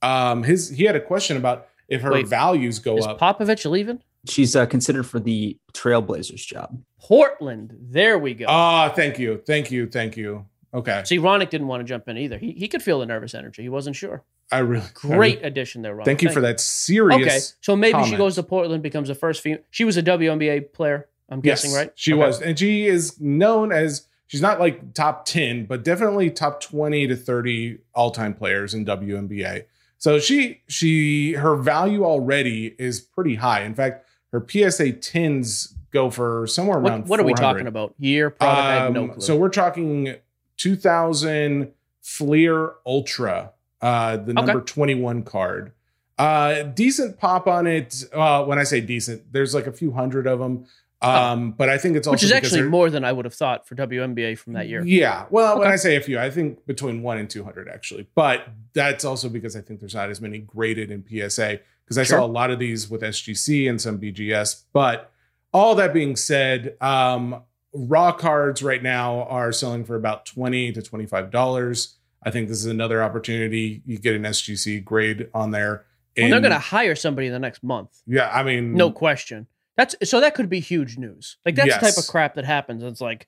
[0.00, 3.20] Um, his he had a question about if her Wait, values go is up.
[3.20, 4.00] Popovich leaving?
[4.28, 6.80] She's uh, considered for the Trailblazers job.
[7.00, 7.76] Portland.
[7.80, 8.46] There we go.
[8.48, 10.46] Ah, uh, thank you, thank you, thank you.
[10.74, 11.02] Okay.
[11.04, 12.38] See, Ronak didn't want to jump in either.
[12.38, 13.62] He he could feel the nervous energy.
[13.62, 14.22] He wasn't sure.
[14.50, 16.04] I really Great addition there, Ron.
[16.04, 17.20] Thank you for that serious.
[17.22, 19.60] Okay, so maybe she goes to Portland, becomes the first female.
[19.70, 21.08] She was a WNBA player.
[21.28, 21.90] I'm Yes, guessing, right?
[21.94, 22.20] She Okay.
[22.20, 27.06] was, and she is known as she's not like top ten, but definitely top twenty
[27.06, 29.64] to thirty all time players in WNBA.
[29.98, 33.62] So she she her value already is pretty high.
[33.62, 37.02] In fact, her PSA tens go for somewhere around.
[37.02, 37.94] What, what are we talking about?
[37.98, 38.58] Year, product?
[38.60, 39.20] I have no Um, clue.
[39.20, 40.16] So we're talking
[40.56, 44.32] 2000 Fleer Ultra, uh, the Okay.
[44.32, 45.72] number 21 card.
[46.18, 48.04] Uh, decent pop on it.
[48.12, 50.66] Uh, when I say decent, there's like a few hundred of them.
[51.00, 53.66] Um, but I think it's also Which is actually more than I would have thought
[53.66, 54.84] for WNBA from that year.
[54.86, 55.26] Yeah.
[55.30, 58.06] Well, when I say a few, I think between one and 200 actually.
[58.14, 62.02] But that's also because I think there's not as many graded in PSA because I
[62.04, 62.18] Sure.
[62.18, 64.64] saw a lot of these with SGC and some BGS.
[64.72, 65.10] But
[65.52, 67.42] all that being said, um,
[67.74, 71.94] raw cards right now are selling for about 20 to $25.
[72.24, 73.82] I think this is another opportunity.
[73.84, 75.84] You get an SGC grade on there.
[76.16, 78.02] Well, they're going to hire somebody in the next month.
[78.06, 79.46] yeah, I mean, No question.
[79.76, 81.38] That's so that could be huge news.
[81.46, 82.82] Like that's the type of crap that happens.
[82.82, 83.26] It's like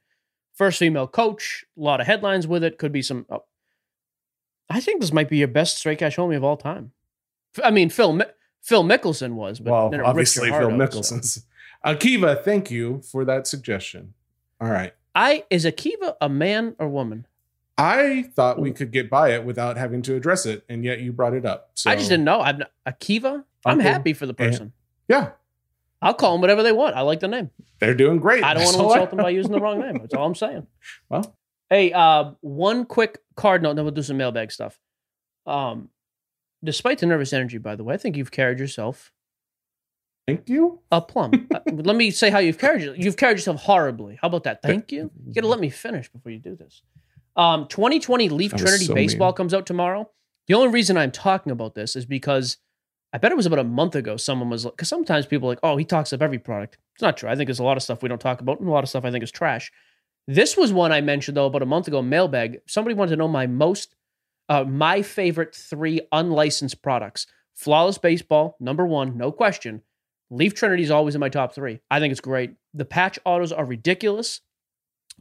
[0.52, 2.76] first female coach, a lot of headlines with it.
[2.76, 3.24] Could be some.
[3.30, 3.44] Oh,
[4.68, 6.92] I think this might be your best straight cash homie of all time.
[7.64, 8.20] I mean, Phil
[8.64, 10.98] Phil Mickelson was, but well, then it ripped obviously Phil out, so.
[10.98, 11.44] Mickelson's.
[11.84, 14.14] Akiva, thank you for that suggestion.
[14.60, 14.94] All right.
[15.14, 17.26] I is Akiva a man or woman?
[17.76, 21.12] I thought we could get by it without having to address it, and yet you
[21.12, 21.70] brought it up.
[21.74, 22.40] So I just didn't know.
[22.40, 23.44] I'm not, Akiva.
[23.66, 24.72] I'm Uncle happy for the and- person.
[25.08, 25.32] Yeah,
[26.00, 26.96] I'll call them whatever they want.
[26.96, 27.50] I like the name.
[27.80, 28.42] they're doing great.
[28.42, 29.98] I don't want to insult them by using the wrong name.
[29.98, 30.66] That's all I'm saying.
[31.10, 31.36] Well,
[31.68, 34.78] Hey, uh, one quick card note, then we'll do some mailbag stuff.
[35.46, 35.88] Um,
[36.64, 39.12] despite the nervous energy, by the way, I think you've carried yourself
[40.26, 40.80] thank you.
[40.90, 41.46] a plum.
[41.54, 42.98] Uh, let me say how you've carried yourself.
[42.98, 44.18] You've carried yourself horribly.
[44.20, 44.62] How about that?
[44.62, 45.10] Thank you.
[45.26, 46.82] You got to let me finish before you do this.
[47.36, 49.36] Um, 2020 Leaf That Trinity so Baseball mean.
[49.36, 50.08] comes out tomorrow.
[50.46, 52.58] The only reason I'm talking about this is because
[53.12, 54.16] I bet it was about a month ago.
[54.16, 56.78] Someone was like, because sometimes people are like, oh, he talks of every product.
[56.94, 57.28] It's not true.
[57.28, 58.90] I think there's a lot of stuff we don't talk about, and a lot of
[58.90, 59.72] stuff I think is trash.
[60.26, 62.02] This was one I mentioned though about a month ago.
[62.02, 62.60] Mailbag.
[62.66, 63.93] Somebody wanted to know my most,
[64.48, 67.26] uh, my favorite three unlicensed products.
[67.54, 69.82] Flawless Baseball, number one, no question.
[70.30, 71.80] Leaf Trinity is always in my top three.
[71.90, 72.54] I think it's great.
[72.72, 74.40] The patch autos are ridiculous,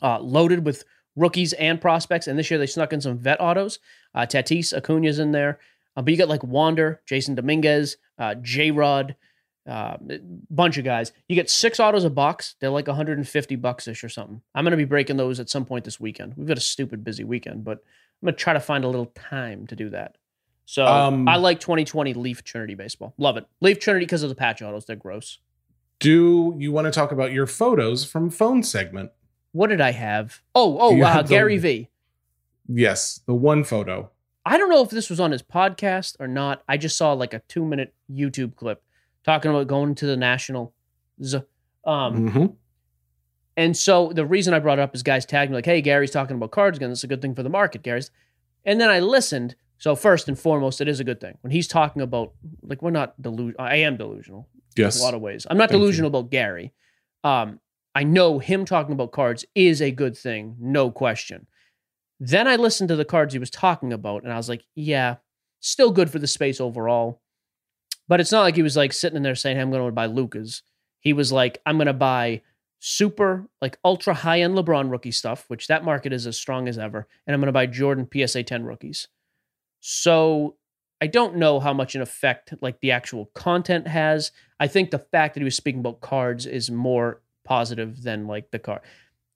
[0.01, 0.83] uh, loaded with
[1.15, 2.27] rookies and prospects.
[2.27, 3.79] And this year they snuck in some vet autos.
[4.15, 5.59] Uh, Tatis, Acuna's in there.
[5.95, 9.15] Uh, but you got like Wander, Jasson Dominguez, uh, J Rod,
[9.69, 9.97] uh,
[10.49, 11.11] bunch of guys.
[11.27, 12.55] You get six autos a box.
[12.59, 14.41] They're like 150 bucks ish or something.
[14.55, 16.33] I'm going to be breaking those at some point this weekend.
[16.35, 17.83] We've got a stupid busy weekend, but
[18.23, 20.15] I'm going to try to find a little time to do that.
[20.65, 23.13] So Um, I like 2020 Leaf Trinity baseball.
[23.17, 23.45] Love it.
[23.59, 24.85] Leaf Trinity because of the patch autos.
[24.85, 25.39] They're gross.
[25.99, 29.11] Do you want to talk about your photos from phone segment?
[29.51, 30.41] What did I have?
[30.55, 31.89] Oh, oh, uh, have the- Gary V.
[32.69, 34.09] Yes, the one photo.
[34.45, 36.63] I don't know if this was on his podcast or not.
[36.67, 38.81] I just saw like a two minute YouTube clip
[39.25, 40.73] talking about going to the national.
[41.85, 42.55] Um, Mhm.
[43.57, 46.11] And so the reason I brought it up is guys tagged me like, "Hey, Gary's
[46.11, 46.89] talking about cards again.
[46.89, 48.11] This is a good thing for the market, Gary's."
[48.65, 49.55] And then I listened.
[49.77, 52.91] So first and foremost, it is a good thing when he's talking about like we're
[52.91, 53.55] not delusional.
[53.65, 54.47] I am delusional
[54.77, 54.95] Yes.
[54.95, 55.45] in a lot of ways.
[55.49, 55.85] I'm not Thank you.
[55.85, 56.73] delusional about Gary.
[57.23, 57.59] Um,
[57.95, 61.47] I know him talking about cards is a good thing, no question.
[62.19, 65.17] Then I listened to the cards he was talking about, and I was like, yeah,
[65.59, 67.21] still good for the space overall.
[68.07, 69.91] But it's not like he was like sitting in there saying, hey, I'm going to
[69.91, 70.61] buy Lucas.
[71.01, 72.41] He was like, I'm going to buy
[72.85, 76.77] super, like ultra high end LeBron rookie stuff, which that market is as strong as
[76.77, 77.07] ever.
[77.25, 79.07] And I'm going to buy Jordan PSA 10 rookies.
[79.79, 80.57] So
[80.99, 84.33] I don't know how much an effect like the actual content has.
[84.59, 88.51] I think the fact that he was speaking about cards is more positive than like
[88.51, 88.81] the card.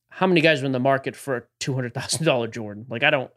[0.10, 2.86] How many guys are in the market for a two hundred thousand dollar Jordan?
[2.90, 3.32] Like I don't.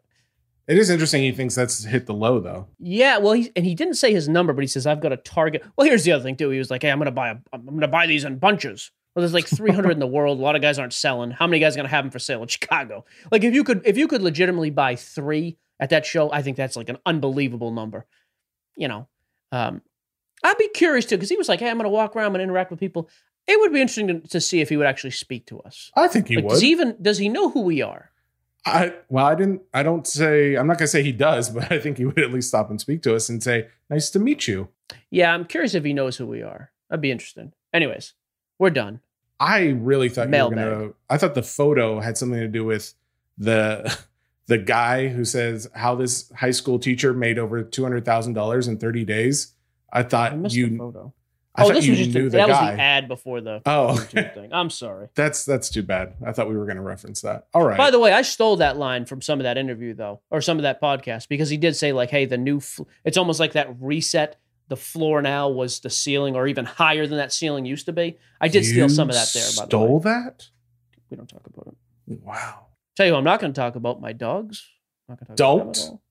[0.67, 1.23] It is interesting.
[1.23, 2.67] He thinks that's hit the low though.
[2.79, 5.17] Yeah, well, he and he didn't say his number, but he says I've got a
[5.17, 5.63] target.
[5.77, 6.49] Well, here's the other thing too.
[6.49, 9.21] He was like, "Hey, I'm gonna buy a, I'm gonna buy these in bunches." Well,
[9.21, 10.39] there's like 300 in the world.
[10.39, 11.31] A lot of guys aren't selling.
[11.31, 13.03] How many guys are gonna have them for sale in Chicago?
[13.31, 16.55] Like, if you could, if you could legitimately buy three at that show, I think
[16.57, 18.05] that's like an unbelievable number.
[18.77, 19.07] You know,
[19.51, 19.81] um,
[20.43, 22.71] I'd be curious too because he was like, "Hey, I'm gonna walk around and interact
[22.71, 23.09] with people."
[23.47, 25.91] It would be interesting to, to see if he would actually speak to us.
[25.95, 26.51] I think he Like, would.
[26.51, 28.11] does he even does he know who we are?
[28.65, 29.63] I well, I didn't.
[29.73, 30.55] I don't say.
[30.55, 32.79] I'm not gonna say he does, but I think he would at least stop and
[32.79, 34.69] speak to us and say, "Nice to meet you."
[35.09, 36.71] Yeah, I'm curious if he knows who we are.
[36.89, 37.53] That'd be interesting.
[37.73, 38.13] Anyways,
[38.61, 39.01] we're done.
[39.39, 40.89] I really thought you were gonna.
[41.09, 42.93] I thought the photo had something to do with
[43.37, 43.97] the
[44.45, 48.67] the guy who says how this high school teacher made over two hundred thousand dollars
[48.67, 49.53] in thirty days.
[49.91, 50.77] I I thought missed the you.
[50.77, 51.11] photo.
[51.53, 53.41] I oh, thought this you was just knew a, the that was the ad before
[53.41, 54.53] the Oh, thing.
[54.53, 55.09] I'm sorry.
[55.15, 56.13] that's that's too bad.
[56.25, 57.47] I thought we were going to reference that.
[57.53, 57.77] All right.
[57.77, 60.57] By the way, I stole that line from some of that interview though, or some
[60.57, 63.53] of that podcast because he did say like, "Hey, the new." Fl- it's almost like
[63.53, 64.37] that reset.
[64.71, 68.17] The floor now was the ceiling, or even higher than that ceiling used to be.
[68.39, 69.43] I did steal some of that there.
[69.57, 70.47] By the way, Stole that?
[71.09, 71.67] we don't talk about
[72.07, 72.19] it.
[72.23, 72.67] Wow.
[72.95, 74.65] Tell you, what, I'm not going to talk about my dogs.
[75.09, 75.77] I'm not gonna talk about them Don't.
[75.77, 76.01] at all.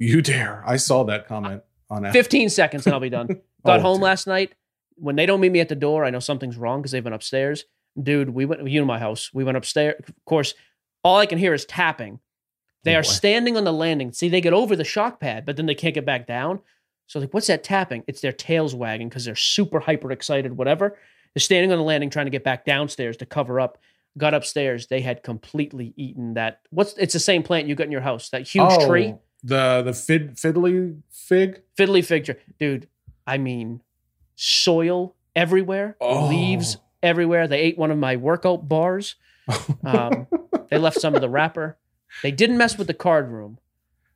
[0.00, 0.64] You dare.
[0.66, 2.12] I saw that comment on that.
[2.12, 3.28] 15 seconds and I'll be done.
[3.64, 4.02] Got Oh, home dude.
[4.02, 4.52] last night.
[4.96, 7.12] When they don't meet me at the door, I know something's wrong because they've been
[7.12, 7.64] upstairs.
[8.02, 9.30] Dude, we went, you know my house.
[9.32, 9.94] We went upstairs.
[10.08, 10.54] Of course,
[11.04, 12.18] all I can hear is tapping.
[12.82, 14.12] They Oh, are standing on the landing.
[14.12, 16.60] See, they get over the shock pad, but then they can't get back down.
[17.06, 18.04] So, like, what's that tapping?
[18.06, 20.96] It's their tails wagging because they're super hyper excited, whatever.
[21.34, 23.78] They're standing on the landing trying to get back downstairs to cover up.
[24.18, 24.86] Got upstairs.
[24.88, 26.60] They had completely eaten that.
[26.70, 29.14] What's it's the same plant you got in your house, that huge Oh, tree.
[29.44, 31.62] The the fid, fiddly fig.
[31.76, 32.86] fiddly fig dude
[33.26, 33.80] i mean
[34.36, 36.28] soil everywhere Oh.
[36.28, 39.16] leaves everywhere they ate one of my workout bars
[39.84, 40.26] um,
[40.70, 41.76] they left some of the wrapper
[42.22, 43.58] they didn't mess with the card room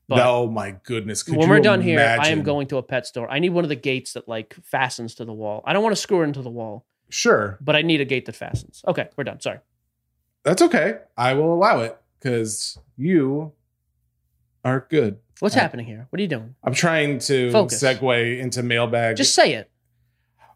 [0.09, 1.23] but oh my goodness!
[1.23, 3.65] Could when we're done here i am going to a pet store i need one
[3.65, 6.25] of the gates that like fastens to the wall i don't want to screw it
[6.25, 9.59] into the wall Sure, but i need a gate that fastens okay we're done sorry
[10.45, 10.99] that's okay.
[11.17, 13.53] I will allow it because you
[14.65, 15.19] are good.
[15.41, 17.83] what's Uh, happening here what are you doing I'm trying to Focus.
[17.83, 19.17] segue into mailbag.
[19.17, 19.71] just say it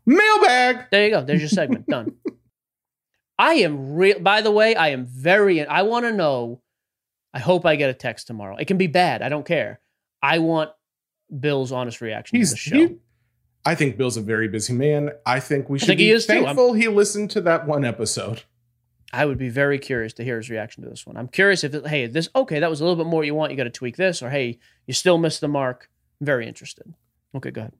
[0.06, 0.86] mailbag.
[0.90, 1.22] There you go.
[1.24, 1.86] There's your segment.
[1.86, 2.14] Done.
[3.38, 4.18] I am real.
[4.20, 5.64] By the way, I am very.
[5.64, 6.60] I want to know.
[7.32, 8.56] I hope I get a text tomorrow.
[8.56, 9.22] It can be bad.
[9.22, 9.80] I don't care.
[10.22, 10.70] I want
[11.38, 12.76] Bill's honest reaction He's to the show.
[12.76, 12.96] he,
[13.64, 15.10] I think Bill's a very busy man.
[15.24, 16.44] I think we should think be he is too.
[16.44, 18.42] Thankful he listened to that one episode.
[19.12, 21.16] I would be very curious to hear his reaction to this one.
[21.16, 23.50] I'm curious if, hey, this okay, that was a little bit more you want.
[23.50, 25.88] You got to tweak this, or hey, you still missed the mark.
[26.20, 26.94] I'm very interested.
[27.34, 27.72] Okay, go ahead.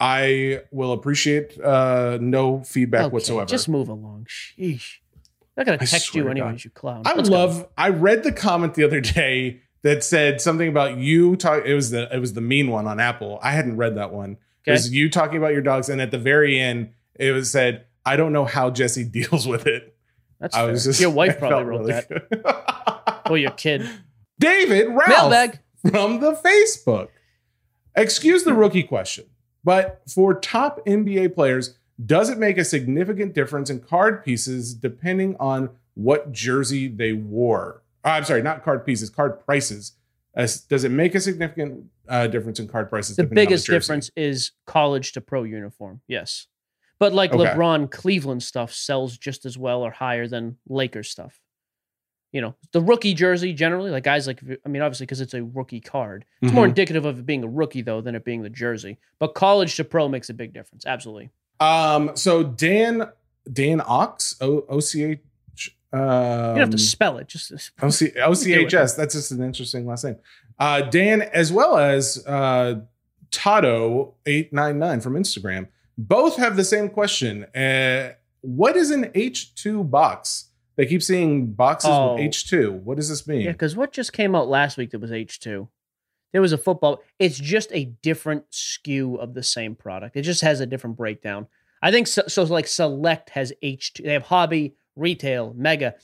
[0.00, 3.46] I will appreciate uh, no feedback Okay, whatsoever.
[3.46, 4.26] Just move along.
[4.28, 4.96] Sheesh.
[5.56, 6.64] I'm not gonna text you anyways, God.
[6.64, 7.02] you clown.
[7.04, 7.36] I Let's go.
[7.36, 7.68] love.
[7.78, 11.64] I read the comment the other day that said something about you talk.
[11.64, 13.38] It was the it was the mean one on Apple.
[13.42, 14.38] I hadn't read that one.
[14.66, 17.84] It was you talking about your dogs, and at the very end, it was said,
[18.04, 19.94] "I don't know how Jesse deals with it."
[20.40, 20.70] That's I fair.
[20.72, 23.88] was just your wife probably wrote really that, or oh, your kid.
[24.40, 25.60] David Ralph Mailbag.
[25.90, 27.08] from the Facebook.
[27.94, 28.58] Excuse the hmm.
[28.58, 29.26] rookie question,
[29.62, 35.36] but for top NBA players, does it make a significant difference in card pieces depending
[35.38, 37.82] on what jersey they wore?
[38.04, 39.92] Uh, I'm sorry, not card pieces, card prices.
[40.34, 43.16] As- does it make a significant uh, difference in card prices?
[43.16, 43.76] The biggest jersey?
[43.76, 46.00] difference is college to pro uniform.
[46.08, 46.46] Yes.
[46.98, 47.44] But like Okay.
[47.44, 51.40] LeBron Cleveland stuff sells just as well or higher than Lakers stuff.
[52.32, 55.44] You know, the rookie jersey generally, like guys like, I mean, obviously because it's a
[55.44, 56.24] rookie card.
[56.42, 56.70] It's more Mhm.
[56.70, 58.98] indicative of it being a rookie though than it being the jersey.
[59.20, 60.84] But college to pro makes a big difference.
[60.84, 61.30] Absolutely.
[61.60, 63.08] Um, so Dan
[63.52, 65.18] Dan Ox O O C H.
[65.92, 67.28] Um, You don't have to spell it.
[67.28, 68.96] Just OC, OCHS.
[68.96, 70.16] That's just an interesting last name.
[70.58, 72.80] Uh, Dan, as well as uh,
[73.30, 77.44] Tato899 from Instagram, both have the same question.
[77.54, 80.46] Uh, what is an H2 box?
[80.76, 82.14] They keep seeing boxes Oh.
[82.14, 82.82] with H2.
[82.82, 83.42] What does this mean?
[83.42, 85.68] Yeah, because what just came out last week that was H2?
[86.34, 87.00] There was a football.
[87.20, 90.16] It's just a different SKU of the same product.
[90.16, 91.46] It just has a different breakdown.
[91.80, 92.24] I think so.
[92.26, 94.02] So like Select has H2.
[94.02, 95.94] They have Hobby, Retail, Mega.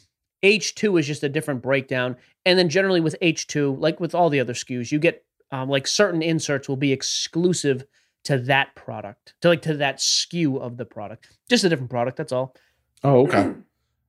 [0.44, 2.14] H2 is just a different breakdown.
[2.46, 5.88] And then generally with H2, like with all the other SKUs, you get um, like
[5.88, 7.84] certain inserts will be exclusive
[8.22, 11.26] to that product, to like to that SKU of the product.
[11.48, 12.16] Just a different product.
[12.16, 12.54] That's all.
[13.02, 13.52] oh, okay.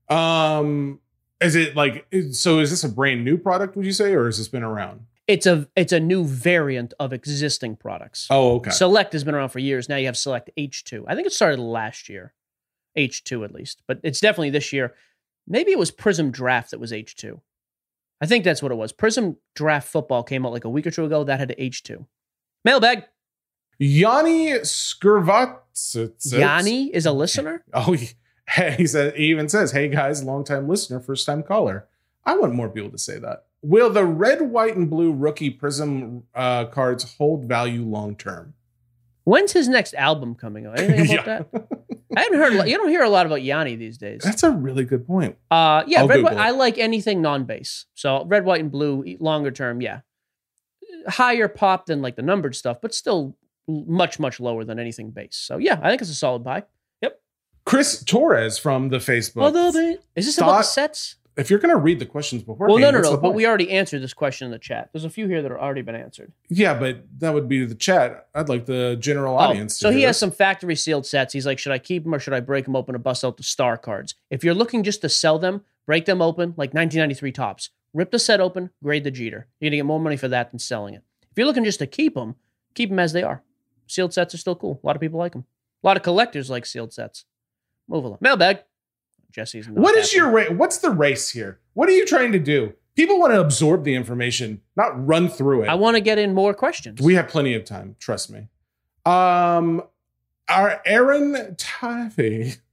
[0.10, 1.00] Um,
[1.40, 2.60] is it like so?
[2.60, 3.78] Is this a brand new product?
[3.78, 5.06] Would you say, or has this been around?
[5.32, 8.28] It's a it's a new variant of existing products.
[8.30, 8.72] Oh, okay.
[8.72, 9.88] Select has been around for years.
[9.88, 11.06] Now you have Select H2.
[11.08, 12.34] I think it started last year,
[12.98, 14.94] H2 at least, but it's definitely this year.
[15.48, 17.40] Maybe it was Prism Draft that was H2.
[18.20, 18.92] I think that's what it was.
[18.92, 21.24] Prism Draft Football came out like a week or two ago.
[21.24, 22.06] That had H2.
[22.66, 23.06] Mailbag.
[23.80, 26.38] Yanni Skurvatsits.
[26.38, 27.64] Yanni is a listener.
[27.74, 28.10] Oh, he,
[28.78, 31.88] he said he even says, "Hey guys, long time listener, first time caller."
[32.26, 33.46] I want more people to say that.
[33.64, 38.54] Will the red, white, and blue rookie Prism uh, cards hold value long term?
[39.24, 40.80] When's his next album coming out?
[40.80, 41.68] Anything about that?
[42.18, 42.68] I haven't heard.
[42.68, 44.22] You don't hear a lot about Yanni these days.
[44.24, 45.38] That's a really good point.
[45.50, 46.40] Uh, yeah, I'll red, white, it.
[46.40, 47.86] I like anything non-base.
[47.94, 50.02] So red, white, and blue, longer term, yeah.
[51.08, 53.38] Higher pop than like the numbered stuff, but still
[53.68, 55.38] much, much lower than anything base.
[55.38, 56.64] So yeah, I think it's a solid buy.
[57.02, 57.22] Yep.
[57.66, 59.44] Chris Torres from the Facebook.
[59.44, 61.16] Although they, is this about the Thought- sets?
[61.38, 63.16] If you're gonna read the questions before, Well, no, no, no.
[63.18, 64.90] But we already answered this question in the chat.
[64.92, 66.34] There's a few here that have already been answered.
[66.50, 68.28] yeah, but that would be the chat.
[68.36, 69.80] I'd like the general Oh, audience.
[69.80, 70.20] to so he has this.
[70.20, 71.34] some factory sealed sets.
[71.34, 73.38] He's like, should I keep them or should I break them open to bust out
[73.38, 74.16] the star cards?
[74.30, 77.70] If you're looking just to sell them, break them open like 1993 Topps.
[77.94, 79.48] Rip the set open, grade the Jeter.
[79.60, 81.04] You're gonna get more money for that than selling it.
[81.32, 82.36] If you're looking just to keep them,
[82.76, 83.42] keep them as they are.
[83.88, 84.80] Sealed sets are still cool.
[84.84, 85.46] A lot of people like them.
[85.84, 87.26] A lot of collectors like sealed sets.
[87.88, 88.18] Move along.
[88.22, 88.60] Mailbag.
[89.32, 89.68] Jesse's.
[89.68, 90.18] not What is happy.
[90.18, 91.60] your ra- what's the race here?
[91.74, 92.74] What are you trying to do?
[92.96, 95.70] People want to absorb the information, not run through it.
[95.70, 97.00] I want to get in more questions.
[97.02, 98.48] we have plenty of time, trust me.
[99.06, 99.84] Um
[100.50, 102.56] our Aaron Taffy.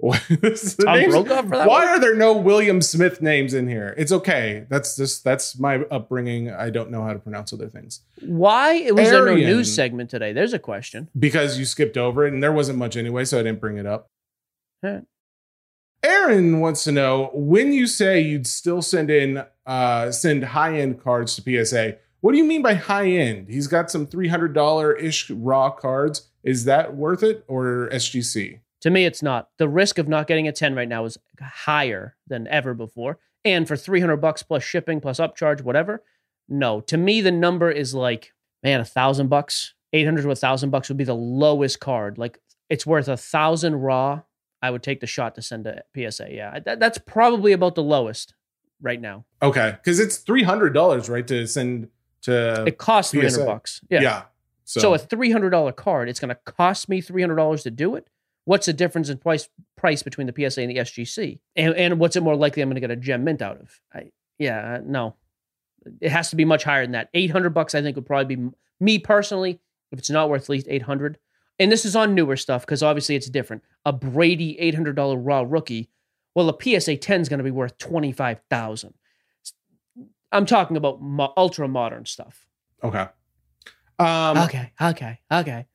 [0.00, 1.10] What is the Tom
[1.48, 3.96] for that Why are there no William Smith names in here?
[3.98, 4.64] It's okay.
[4.68, 6.52] That's just that's my upbringing.
[6.52, 8.02] I don't know how to pronounce other things.
[8.20, 10.32] Why was there no news segment today?
[10.32, 11.08] There's a question.
[11.18, 13.86] because you skipped over it and there wasn't much anyway, so I didn't bring it
[13.86, 14.08] up.
[14.84, 15.00] Huh.
[16.02, 21.36] Aaron wants to know when you say you'd still send in uh send high-end cards
[21.36, 21.96] to PSA.
[22.20, 23.48] What do you mean by high end?
[23.48, 26.28] He's got some $300 ish raw cards.
[26.42, 28.60] Is that worth it or SGC?
[28.80, 29.48] To me, it's not.
[29.58, 33.18] The risk of not getting a 10 right now is higher than ever before.
[33.44, 36.02] And for 300 bucks plus shipping plus upcharge, whatever,
[36.48, 36.80] no.
[36.82, 38.32] To me, the number is like,
[38.62, 42.18] man, a thousand bucks, 800 to a thousand bucks would be the lowest card.
[42.18, 44.22] Like it's worth a thousand raw.
[44.62, 46.28] I would take the shot to send a PSA.
[46.30, 48.34] Yeah, that, that's probably about the lowest
[48.80, 49.24] right now.
[49.42, 51.26] Okay, because it's $300, right?
[51.28, 51.88] To send
[52.22, 53.44] to It costs 300 PSA.
[53.44, 53.80] bucks.
[53.90, 54.00] yeah.
[54.00, 54.22] Yeah.
[54.64, 57.62] So, So, a three hundred dollar card, it's going to cost me three hundred dollars
[57.62, 58.06] to do it.
[58.44, 61.38] What's the difference in price price between the PSA and the SGC?
[61.56, 63.80] And and what's it more likely I'm going to get a gem mint out of?
[63.94, 65.14] I, yeah, uh, no,
[66.02, 67.08] it has to be much higher than that.
[67.14, 69.58] Eight hundred bucks, I think, would probably be me personally.
[69.90, 71.16] If it's not worth at least eight hundred,
[71.58, 73.62] and this is on newer stuff because obviously it's different.
[73.84, 75.90] A Brady eight hundred dollar raw rookie,
[76.34, 78.94] well, a PSA ten is going to be worth twenty five thousand.
[80.30, 82.46] I'm talking about mo- ultra modern stuff.
[82.82, 83.06] okay.
[83.98, 85.66] Um okay, okay, okay.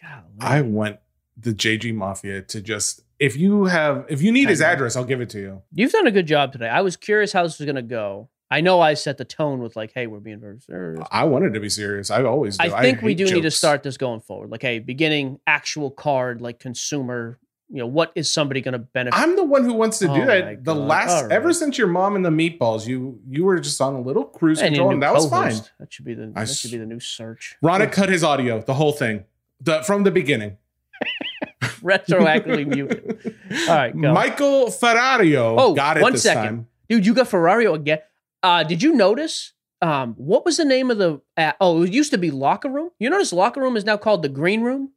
[0.00, 0.22] Golly.
[0.40, 0.98] I want
[1.36, 5.20] the JG Mafia to just if you have if you need his address, I'll give
[5.20, 5.62] it to you.
[5.72, 6.68] You've done a good job today.
[6.68, 8.28] I was curious how this was going to go.
[8.50, 11.54] I know I set the tone with like, "Hey, we're being very serious." I wanted
[11.54, 12.10] to be serious.
[12.10, 12.72] I always do.
[12.72, 14.50] I think we hate do need to start this going forward.
[14.50, 17.38] Like, hey, beginning actual card, like consumer.
[17.70, 19.18] You know, what is somebody going to benefit?
[19.18, 20.62] I'm the one who wants to do Oh that.
[20.64, 20.86] The God.
[20.86, 24.00] last All ever since your mom and the meatballs, you you were just on a
[24.00, 25.54] little cruise And control, and that was fine.
[25.80, 27.56] That should be the I that should be the new search.
[27.64, 29.24] Ronak cut his audio, the whole thing,
[29.60, 30.58] the, from the beginning.
[31.62, 33.34] Retroactively muted.
[33.68, 34.12] All right, go.
[34.12, 36.42] Michael Ferrario Oh, got it one this second.
[36.42, 36.66] time.
[36.88, 38.00] Dude, you got Ferrario again.
[38.44, 39.52] Uh, did you notice?
[39.80, 41.20] Um, what was the name of the?
[41.36, 42.90] Uh, oh, it used to be locker room.
[42.98, 44.92] You notice locker room is now called the green room.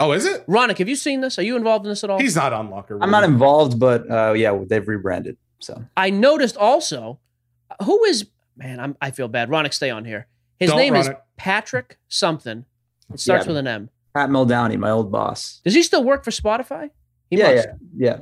[0.00, 0.46] Oh, is it?
[0.46, 1.38] Ronak, have you seen this?
[1.38, 2.18] Are you involved in this at all?
[2.18, 3.02] He's not on locker room.
[3.02, 5.36] I'm not involved, but uh, yeah, they've rebranded.
[5.60, 7.20] So I noticed also
[7.84, 8.26] who is
[8.56, 8.80] man.
[8.80, 9.48] I'm, I feel bad.
[9.48, 10.26] Ronak, stay on here.
[10.58, 11.20] His Don't, name is Ronak.
[11.36, 12.64] Patrick something.
[13.12, 13.48] It starts Yeah.
[13.48, 13.90] with an M.
[14.14, 15.60] Pat Meldowney, my old boss.
[15.64, 16.90] Does he still work for Spotify?
[17.30, 17.68] He yeah, must.
[17.96, 18.18] yeah, yeah.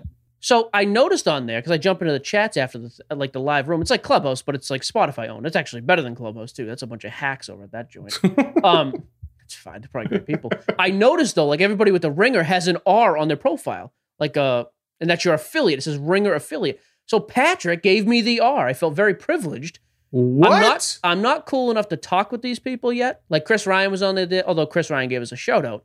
[0.47, 3.41] So I noticed on there because I jump into the chats after the like the
[3.41, 3.83] live room.
[3.83, 5.45] It's like Clubhouse, but it's like Spotify owned.
[5.45, 6.67] It's actually better than Clubhouse too.
[6.67, 8.17] That's a bunch of hacks over at that joint.
[8.65, 8.95] um,
[9.43, 9.81] it's fine.
[9.81, 10.53] They're probably great people.
[10.79, 14.37] I noticed though, like everybody with the ringer has an R on their profile, like
[14.37, 14.67] uh,
[15.01, 15.81] and that's your affiliate.
[15.81, 16.81] It says ringer affiliate.
[17.07, 18.69] So Patrick gave me the R.
[18.69, 19.81] I felt very privileged.
[20.11, 20.53] what?
[20.53, 20.99] I'm not.
[21.03, 23.23] I'm not cool enough to talk with these people yet.
[23.31, 25.85] Like Chris Ryan was on there, although Chris Ryan gave us a shout out.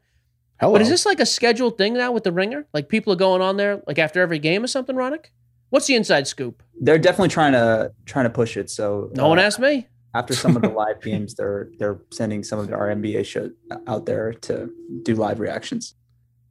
[0.62, 0.74] Hello.
[0.74, 2.68] But is this like a scheduled thing now with the ringer?
[2.72, 5.26] Like people are going on there like after every game or something, Ronak?
[5.72, 6.62] What's the inside scoop?
[6.80, 8.70] They're definitely trying to trying to push it.
[8.70, 9.88] So No one uh, asked me.
[10.14, 13.50] after some of the live games, they're they're sending some of their NBA show
[13.88, 14.70] out there to
[15.02, 15.96] do live reactions.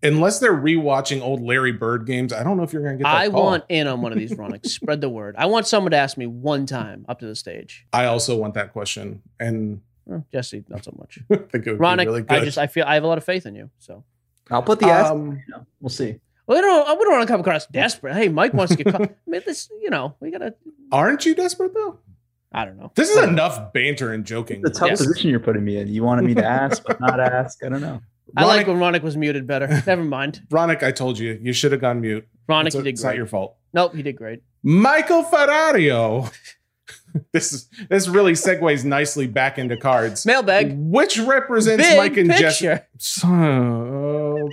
[0.03, 3.11] Unless they're rewatching old Larry Bird games, I don't know if you're going to get
[3.11, 3.45] that I call.
[3.45, 4.67] want in on one of these, Ronak.
[4.67, 5.37] Spread the word.
[5.39, 7.87] I want someone to ask me one time up to the stage.
[7.93, 11.19] I also want that question, and Oh, Jesse, not so much.
[11.31, 12.39] I think it would Ronak, be really good.
[12.43, 13.71] I just I feel I have a lot of faith in you.
[13.79, 14.05] So
[14.51, 15.13] I'll put the ask.
[15.13, 16.19] um, you know, we'll see.
[16.47, 18.15] well, we don't we don't want to come across desperate.
[18.15, 19.03] Hey, Mike wants to get caught.
[19.11, 20.55] I mean, this you know we gotta.
[20.91, 21.99] aren't you desperate though?
[22.53, 22.91] I don't know.
[22.97, 24.63] This is enough banter and joking.
[24.65, 24.99] It's a tough Yes.
[25.07, 25.87] position you're putting me in.
[25.87, 27.63] You wanted me to ask, but not ask.
[27.63, 28.01] I don't know.
[28.37, 29.69] I like when Ronak was muted better.
[29.87, 30.43] Never mind.
[30.51, 32.27] Ronak, I told you, you should have gone mute.
[32.49, 33.57] Ronak, it's, you did it's not your fault.
[33.73, 34.43] Nope, he did great.
[34.65, 36.33] Michael Ferrario.
[37.33, 40.25] this is this really segues nicely back into cards.
[40.27, 40.73] Mailbag.
[40.77, 42.67] Which represents Big Mike and Jesse?
[42.69, 42.87] picture.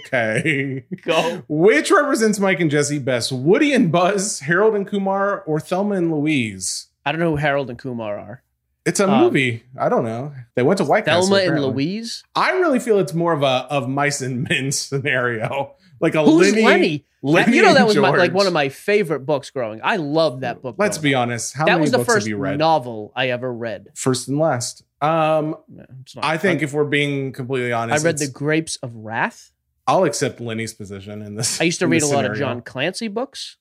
[0.05, 0.83] Okay.
[1.03, 1.43] Go.
[1.47, 3.31] Which represents Mike and Jesse best?
[3.31, 6.87] Woody and Buzz, Harold and Kumar, or Thelma and Louise?
[7.05, 8.43] I don't know who Harold and Kumar are.
[8.85, 9.63] It's a Um, movie.
[9.77, 10.33] I don't know.
[10.55, 11.35] They went to White Castle.
[11.35, 11.61] Thelma and.
[11.65, 12.23] Louise.
[12.35, 16.53] I really feel it's more of a of mice and men scenario, like a Who's
[16.53, 16.63] Lenny.
[16.63, 17.05] Lenny?
[17.23, 19.81] Lenny you know that was my, like one of my favorite books growing.
[19.83, 20.75] I loved that book.
[20.77, 21.55] Let's be honest.
[21.55, 23.87] How that was the first you novel I ever read.
[23.95, 24.83] First and last.
[25.01, 28.77] Um, Yeah, it's not- I think if we're being completely honest, I read The Grapes
[28.77, 29.51] of Wrath.
[29.87, 31.61] I'll accept Lenny's position in this.
[31.61, 32.35] I used to read a this lot of.
[32.35, 33.57] John Clancy books.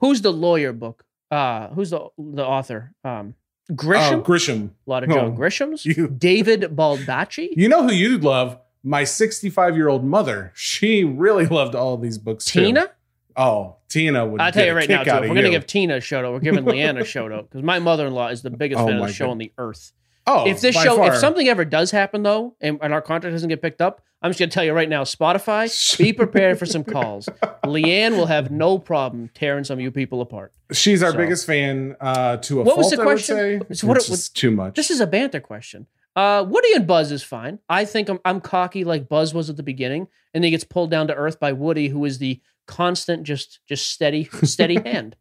[0.00, 1.04] Who's the lawyer book?
[1.30, 2.94] Uh, who's the the author?
[3.04, 3.34] Um,
[3.70, 4.12] Grisham.
[4.12, 4.70] Oh, Grisham.
[4.86, 5.84] a lot of John oh, Grisham's.
[5.84, 7.50] you- David Baldacci.
[7.54, 8.58] You know who you'd love?
[8.82, 10.52] My 65 year old mother.
[10.54, 12.44] She really loved all of these books.
[12.46, 12.60] too.
[12.64, 12.90] Tina.
[13.36, 14.40] Oh, Tina would.
[14.40, 16.24] I'll tell you right now, too, out if of we're gonna give Tina a shout
[16.24, 18.80] out, we're giving Leanne a shout out because my mother in law is the biggest
[18.80, 19.30] Oh fan of the show God.
[19.32, 19.92] on the earth.
[20.26, 23.48] Oh, if this show, if something ever does happen though, and, and our contract doesn't
[23.48, 26.82] get picked up, I'm just gonna tell you right now, Spotify, be prepared for some
[26.84, 27.28] calls.
[27.64, 30.52] Leanne will have no problem tearing some of you people apart.
[30.72, 33.74] she's our So- biggest fan, uh, to a What fault, was the I would question?
[33.74, 34.74] So what just too much.
[34.74, 35.86] This is a banter question.
[36.18, 37.60] Uh, Woody and Buzz is fine.
[37.68, 40.64] I think I'm, I'm cocky like Buzz was at the beginning, and then he gets
[40.64, 45.14] pulled down to earth by Woody, who is the constant, just just steady, steady hand.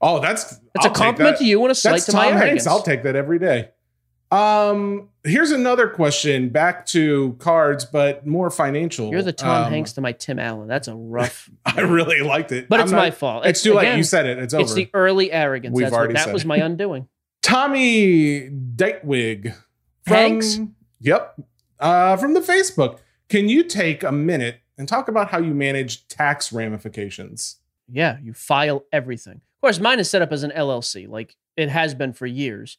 [0.00, 1.44] oh, that's It's I'll a compliment that.
[1.44, 2.40] to you and a slight That's to Tom my Hanks.
[2.42, 2.66] arrogance.
[2.66, 3.68] I'll take that every day.
[4.30, 6.48] Um, here's another question.
[6.50, 9.10] Back to cards, but more financial.
[9.10, 10.68] You're the Tom Um, Hanks to my Tim Allen.
[10.68, 13.44] That's a rough, I really liked it, but I'm it's not- my fault.
[13.44, 13.96] It's too late.
[13.96, 14.38] You said it.
[14.38, 14.62] It's over.
[14.62, 15.74] It's the early arrogance.
[15.74, 16.46] We've That's what, already that was it.
[16.48, 17.08] my undoing.
[17.42, 19.52] Tommy Ditewig
[20.10, 20.60] from Hanks?
[21.00, 21.40] Yep.
[21.78, 22.98] Uh, from the Facebook.
[23.28, 27.56] Can you take a minute and talk about how you manage tax ramifications?
[27.88, 29.36] Yeah, you file everything.
[29.36, 32.78] Of course, mine is set up as an LLC, like it has been for years.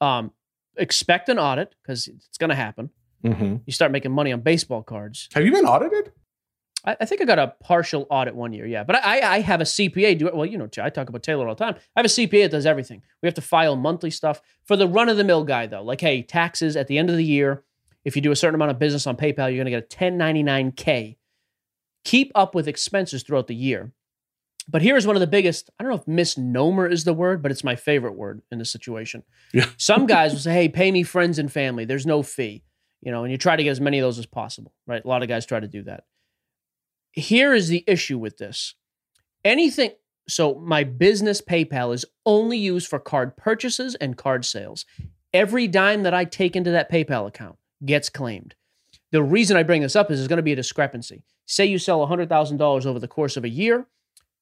[0.00, 0.32] Um,
[0.76, 2.90] expect an audit because it's going to happen.
[3.24, 3.56] Mm-hmm.
[3.66, 5.28] You start making money on baseball cards.
[5.34, 6.12] Have you been audited?
[6.84, 8.84] I, I think I got a partial audit one year, yeah.
[8.84, 10.34] But I, I have a CPA do it.
[10.34, 11.74] Well, you know, I talk about Taylor all the time.
[11.96, 13.02] I have a CPA that does everything.
[13.22, 15.82] We have to file monthly stuff for the run of the mill guy, though.
[15.82, 17.64] Like, hey, taxes at the end of the year.
[18.04, 19.96] If you do a certain amount of business on PayPal, you're going to get a
[19.96, 21.16] 1099K.
[22.04, 23.92] Keep up with expenses throughout the year.
[24.68, 27.50] But here's one of the biggest, I don't know if misnomer is the word, but
[27.50, 29.22] it's my favorite word in this situation.
[29.52, 29.66] Yeah.
[29.76, 31.84] Some guys will say, hey, pay me friends and family.
[31.84, 32.62] There's no fee.
[33.02, 35.04] You know, and you try to get as many of those as possible, right?
[35.04, 36.04] A lot of guys try to do that
[37.12, 38.74] here is the issue with this.
[39.44, 39.92] Anything,
[40.28, 44.84] so my business PayPal is only used for card purchases and card sales.
[45.32, 48.54] Every dime that I take into that PayPal account gets claimed.
[49.12, 51.24] The reason I bring this up is there's going to be a discrepancy.
[51.46, 53.86] Say you sell $100,000 over the course of a year,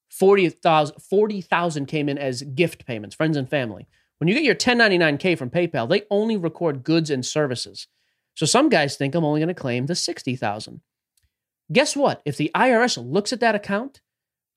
[0.09, 3.87] 40,000 40,000 came in as gift payments, friends and family.
[4.17, 7.87] When you get your 1099K from PayPal, they only record goods and services.
[8.35, 10.81] So some guys think I'm only going to claim the 60,000.
[11.71, 12.21] Guess what?
[12.25, 14.01] If the IRS looks at that account,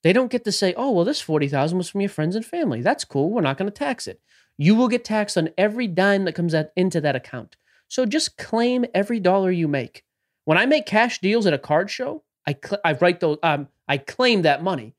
[0.03, 2.83] they don't get to say, "Oh, well this 40,000 was from your friends and family.
[2.83, 3.31] That's cool.
[3.31, 4.21] We're not going to tax it."
[4.59, 7.57] You will get taxed on every dime that comes into that account.
[7.89, 10.05] So just claim every dollar you make.
[10.45, 13.69] When I make cash deals at a card show, I cl- I write those um
[13.89, 14.95] I claim that money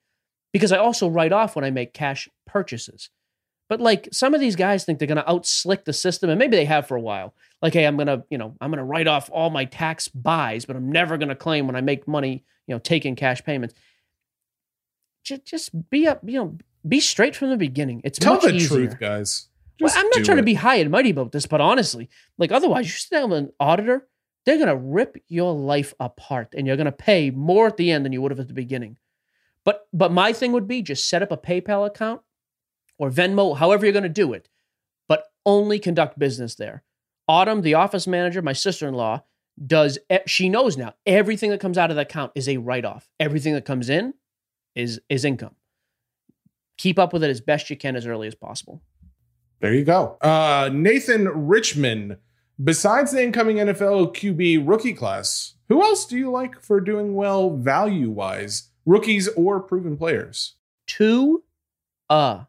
[0.51, 3.09] because I also write off when I make cash purchases.
[3.74, 6.56] But like some of these guys think they're going to outslick the system, and maybe
[6.56, 7.34] they have for a while.
[7.60, 10.76] Like, hey, I'm gonna, you know, I'm gonna write off all my tax buys, but
[10.76, 13.74] I'm never gonna claim when I make money, you know, taking cash payments.
[15.24, 16.56] Just, just be up, you know,
[16.88, 18.02] be straight from the beginning.
[18.04, 18.78] It's Tell much the easier.
[18.78, 19.48] truth, guys.
[19.82, 20.42] Well, I'm not trying it.
[20.42, 23.40] to be high and mighty about this, but honestly, like otherwise, you sit down with
[23.40, 24.08] an auditor,
[24.46, 28.14] they're gonna rip your life apart, and you're gonna pay more at the end than
[28.14, 28.98] you would have at the beginning.
[29.66, 32.22] But but my thing would be just set up a PayPal account
[32.98, 34.50] or Venmo, however you're gonna do it,
[35.08, 36.84] but only conduct business there.
[37.28, 39.24] Autumn, the office manager, my sister-in-law,
[39.66, 43.10] does e- she knows now everything that comes out of that account is a write-off.
[43.20, 44.14] Everything that comes in
[44.76, 45.56] is is income.
[46.78, 48.82] Keep up with it as best you can as early as possible.
[49.60, 50.18] There you go.
[50.22, 52.18] Uh, Nathan Richmond.
[52.64, 57.56] Besides the incoming NFL QB rookie class, who else do you like for doing well
[57.56, 58.70] value wise?
[58.86, 60.56] Rookies or proven players?
[60.86, 61.44] Two,
[62.10, 62.44] uh,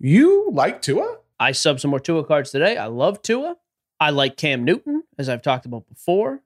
[0.00, 1.18] You like Tua?
[1.38, 2.76] I sub some more Tua cards today.
[2.76, 3.56] I love Tua.
[4.00, 6.40] I like Cam Newton, as I've talked about before.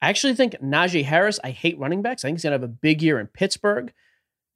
[0.00, 2.24] I actually think Najee Harris, I hate running backs.
[2.24, 3.92] I think he's going to have a big year in Pittsburgh.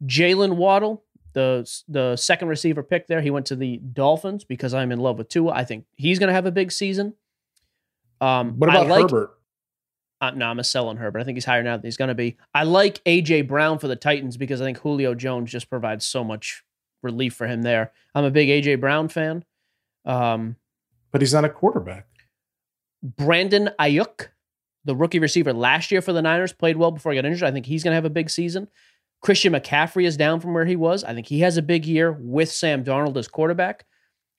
[0.07, 1.03] Jaylen Waddle,
[1.33, 5.19] the, the second receiver pick there, he went to the Dolphins because I'm in love
[5.19, 5.53] with Tua.
[5.53, 7.15] I think he's going to have a big season.
[8.21, 9.31] Um, What I about like, Herbert?
[10.21, 11.19] Uh, no, I'm a sell on Herbert.
[11.19, 12.37] I think he's higher now than he's going to be.
[12.55, 16.23] I like AJ Brown for the Titans because I think Julio Jones just provides so
[16.23, 16.63] much
[17.03, 17.93] relief for him there.
[18.15, 19.45] I'm a big AJ Brown fan.
[20.05, 20.57] Um,
[21.11, 22.07] But he's not a quarterback.
[23.03, 24.29] Brandon Aiyuk,
[24.85, 27.49] the rookie receiver last year for the Niners, played well before he got injured.
[27.49, 28.69] I think he's going to have a big season.
[29.21, 31.05] Christian McCaffrey is down from where he was.
[31.05, 33.87] I think he has a big year with Sam Darnold as quarterback.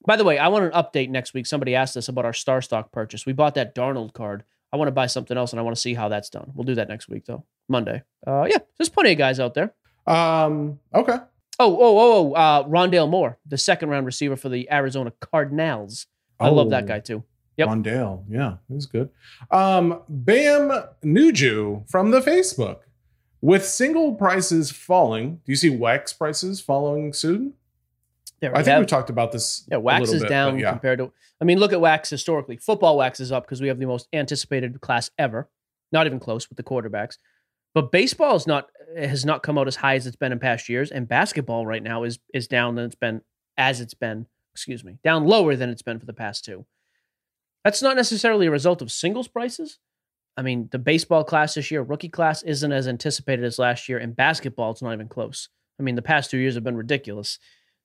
[0.05, 1.45] By the way, I want an update next week.
[1.45, 3.25] Somebody asked us about our Star Stock purchase.
[3.25, 4.43] We bought that Darnold card.
[4.73, 6.51] I want to buy something else, and I want to see how that's done.
[6.53, 7.45] We'll do that next week, though.
[7.69, 8.01] Monday.
[8.27, 9.73] Uh, yeah, there's plenty of guys out there.
[10.05, 11.17] Um, okay.
[11.59, 12.33] Oh, oh, oh, oh.
[12.33, 16.07] Uh, Rondale Moore, the second round receiver for the Arizona Cardinals.
[16.39, 16.87] I love that Oh.
[16.87, 17.23] guy too.
[17.57, 17.67] Yep.
[17.69, 18.23] Rondale.
[18.29, 19.09] Yeah, he's good.
[19.51, 20.71] Um, Bam
[21.03, 22.79] Nuju from the Facebook.
[23.41, 27.53] With single prices falling, do you see wax prices following soon?
[28.39, 29.67] There I we think have- we talked about this.
[29.69, 30.71] Yeah, wax is bit, down yeah.
[30.71, 31.11] compared to.
[31.39, 32.57] I mean, look at wax historically.
[32.57, 35.49] Football wax is up because we have the most anticipated class ever.
[35.91, 37.17] Not even close with the quarterbacks.
[37.73, 40.69] But baseball is not has not come out as high as it's been in past
[40.69, 43.21] years, and basketball right now is is down than it's been
[43.57, 44.27] as it's been.
[44.53, 46.65] Excuse me, down lower than it's been for the past two.
[47.63, 49.79] That's not necessarily a result of singles prices.
[50.37, 53.97] I mean, the baseball class this year, rookie class, isn't as anticipated as last year.
[53.97, 55.49] and basketball, it's not even close.
[55.79, 57.39] I mean, the past two years have been ridiculous.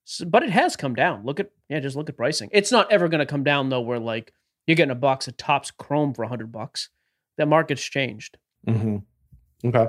[0.04, 1.24] So, but it has come down.
[1.24, 2.48] Look at yeah, just look at pricing.
[2.52, 3.80] It's not ever going to come down though.
[3.80, 4.32] Where like
[4.66, 6.90] you're getting a box of Topps Chrome for hundred bucks.
[7.38, 8.36] That market's changed.
[8.66, 9.04] Mhm.
[9.64, 9.86] Okay.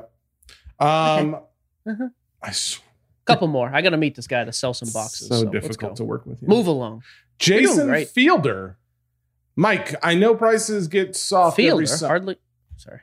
[0.80, 1.36] Um,
[1.88, 2.09] Uh-huh.
[2.41, 2.82] I sw-
[3.26, 3.70] Couple more.
[3.74, 5.28] I got to meet this guy to sell some boxes.
[5.28, 6.47] So, So, difficult to work with you.
[6.47, 7.03] Move along.
[7.38, 8.05] Jason.
[8.05, 8.78] Fielder.
[9.55, 12.07] Mike, I know prices get soft Fielder every summer.
[12.09, 12.38] hardly.
[12.78, 13.01] Sorry,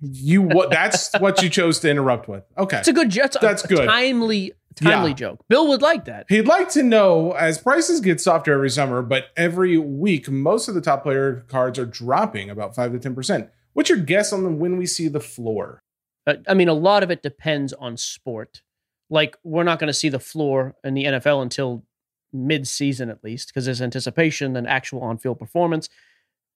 [0.00, 0.70] You what?
[0.70, 2.44] That's what you chose to interrupt with.
[2.58, 2.78] Okay.
[2.78, 3.12] it's a good.
[3.12, 3.86] That's, a, That's a good.
[3.86, 5.16] Timely, timely Yeah.
[5.16, 5.44] joke.
[5.48, 6.26] Bill would like that.
[6.28, 10.74] He'd like to know as prices get softer every summer, but every week, most of
[10.74, 13.48] the top player cards are dropping about 5 to 10%.
[13.76, 15.82] What's your guess on when we see the floor?
[16.26, 18.62] Uh, I mean, a lot of it depends on sport.
[19.10, 21.84] Like, we're not going to see the floor in the NFL until
[22.32, 25.90] mid-season, at least, because there's anticipation and actual on-field performance.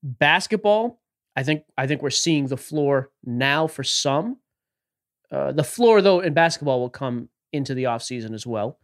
[0.03, 1.03] Basketball,
[1.37, 4.39] I think, I think we're seeing the floor now for some.
[5.31, 8.79] Uh, the floor, though, in basketball will come into the offseason as well.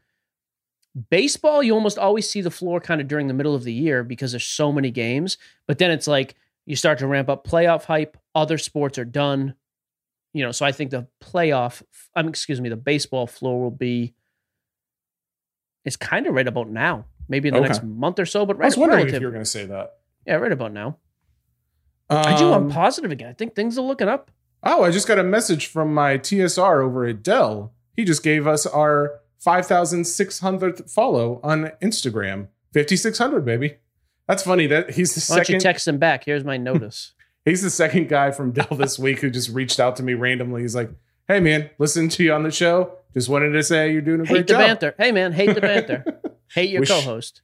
[1.08, 4.04] Baseball, you almost always see the floor kind of during the middle of the year
[4.04, 5.38] because there's so many games.
[5.66, 6.34] But then it's like
[6.66, 8.16] you start to ramp up playoff hype.
[8.34, 9.54] Other sports are done
[10.32, 11.82] you know, so I think the playoff,
[12.14, 14.12] I mean, excuse me, the baseball floor will be,
[15.86, 17.68] it's kind of right about now, maybe in the Okay.
[17.68, 19.50] next month or so, but I right, was wondering relative, if you were going to
[19.50, 19.94] say that.
[20.26, 20.98] yeah, right about now.
[22.10, 22.52] I do.
[22.52, 23.30] I'm Um, positive again.
[23.30, 24.30] I think things are looking up.
[24.62, 27.72] Oh, I just got a message from my TSR over at Dell.
[27.96, 32.48] He just gave us our 5,600th follow on Instagram.
[32.74, 33.76] 5,600, baby.
[34.28, 34.66] That's funny.
[34.66, 36.24] That he's the Why don't you text him back?
[36.24, 37.12] Here's my notice.
[37.44, 40.62] He's the second guy from Dell this week who just reached out to me randomly.
[40.62, 40.90] He's like,
[41.28, 42.98] "Hey man, listen to you on the show.
[43.14, 44.94] Just wanted to say you're doing a great job." hate the banter.
[44.98, 46.20] Hey man, hate the banter.
[46.52, 47.42] hate your co-host.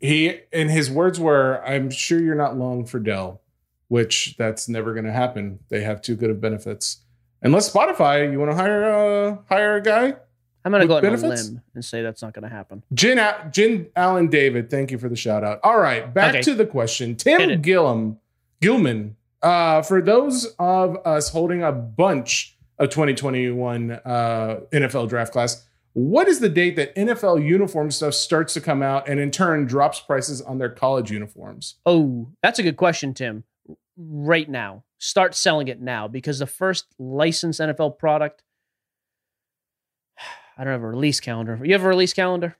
[0.00, 3.42] He and his words were, "I'm sure you're not long for Dell,"
[3.88, 5.58] which that's never going to happen.
[5.68, 7.02] They have too good of benefits.
[7.42, 10.14] Unless Spotify, you want to hire a hire a guy?
[10.64, 11.48] I'm gonna go out on a benefits?
[11.48, 12.82] limb and say that's not gonna happen.
[12.94, 15.60] Jen, A- Jen Allen David, thank you for the shout out.
[15.62, 16.42] All right, back Okay.
[16.42, 17.16] to the question.
[17.16, 17.60] Tim.
[17.62, 18.18] Gillum,
[18.60, 25.64] Gilman, uh, for those of us holding a bunch of 2021 uh, NFL draft class,
[25.94, 29.66] what is the date that NFL uniform stuff starts to come out and in turn
[29.66, 31.74] drops prices on their college uniforms?
[31.84, 33.44] Oh, that's a good question, Tim.
[33.96, 38.42] Right now, start selling it now because the first licensed NFL product.
[40.62, 41.58] I don't have a release calendar.
[41.64, 42.56] You have a release calendar?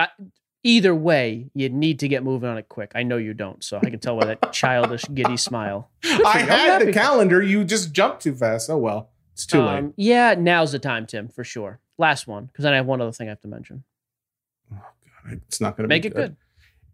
[0.00, 0.08] I,
[0.62, 2.92] either way, you need to get moving on it quick.
[2.94, 5.90] I know you don't, so I can tell by that childish, giddy smile.
[6.02, 6.46] I you.
[6.46, 7.42] Had the calendar.
[7.42, 8.70] You just jumped too fast.
[8.70, 9.78] Oh well, it's too late.
[9.80, 11.78] Um, yeah, now's the time, Tim, for sure.
[11.98, 13.84] Last one, because then I have one other thing I have to mention.
[14.72, 14.76] Oh
[15.26, 16.36] God, it's not going to Make it good.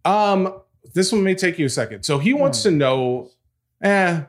[0.04, 0.60] Um,
[0.92, 2.02] this one may take you a second.
[2.02, 2.70] So he wants Hmm.
[2.70, 3.30] to know,
[3.80, 4.22] eh,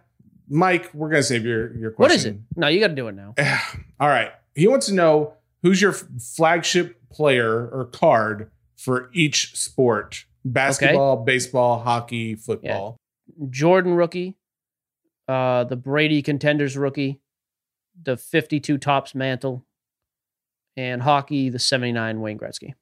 [0.47, 2.03] Mike, we're gonna save your your question.
[2.03, 2.37] What is it?
[2.55, 3.33] No, you got to do it now.
[3.99, 4.31] All right.
[4.53, 5.33] He wants to know
[5.65, 12.97] who's your flagship player or card for each sport: basketball, baseball, hockey, football.
[13.49, 14.35] Jordan rookie,
[15.27, 17.19] uh, the Brady contenders rookie,
[18.01, 19.65] the 52 Topps mantle,
[20.77, 22.73] and hockey, the 79 Wayne Gretzky.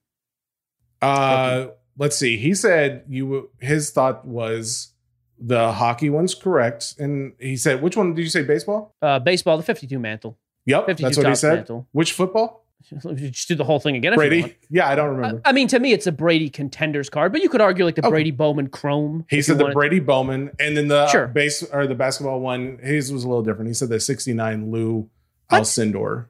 [1.00, 2.36] Uh, let's see.
[2.36, 3.50] He said you.
[3.60, 4.92] His thought was
[5.38, 8.42] the hockey one's correct, and he said, which one did you say?
[8.42, 8.92] Baseball.
[9.00, 10.38] Uh, baseball, the 52 mantle.
[10.66, 11.54] Yep, 52 that's what he said.
[11.54, 11.88] mantle.
[11.92, 12.63] Which football?
[13.16, 14.56] Just do the whole thing again Brady.
[14.70, 15.40] Yeah, I don't remember.
[15.44, 18.02] I mean, to me, it's a Brady contenders card, but you could argue like the
[18.02, 18.10] Okay.
[18.10, 19.24] Brady Bowman Chrome.
[19.30, 21.26] He said the wanted- Brady Bowman, and then the uh, Sure.
[21.28, 22.78] base or the basketball one.
[22.82, 23.68] His was a little different.
[23.68, 25.08] He said the '69 Lou
[25.48, 25.62] What?
[25.62, 26.26] Alcindor.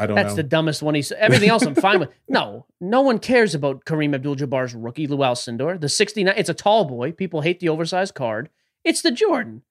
[0.00, 0.36] I don't That's know.
[0.36, 0.94] the dumbest one.
[0.94, 1.64] He's everything else.
[1.64, 2.10] I'm fine with.
[2.28, 5.80] No, no one cares about Kareem Abdul-Jabbar's rookie, Lou Alcindor.
[5.80, 6.34] The 69.
[6.36, 7.10] It's a tall boy.
[7.12, 8.48] People hate the oversized card.
[8.84, 9.62] It's the Jordan.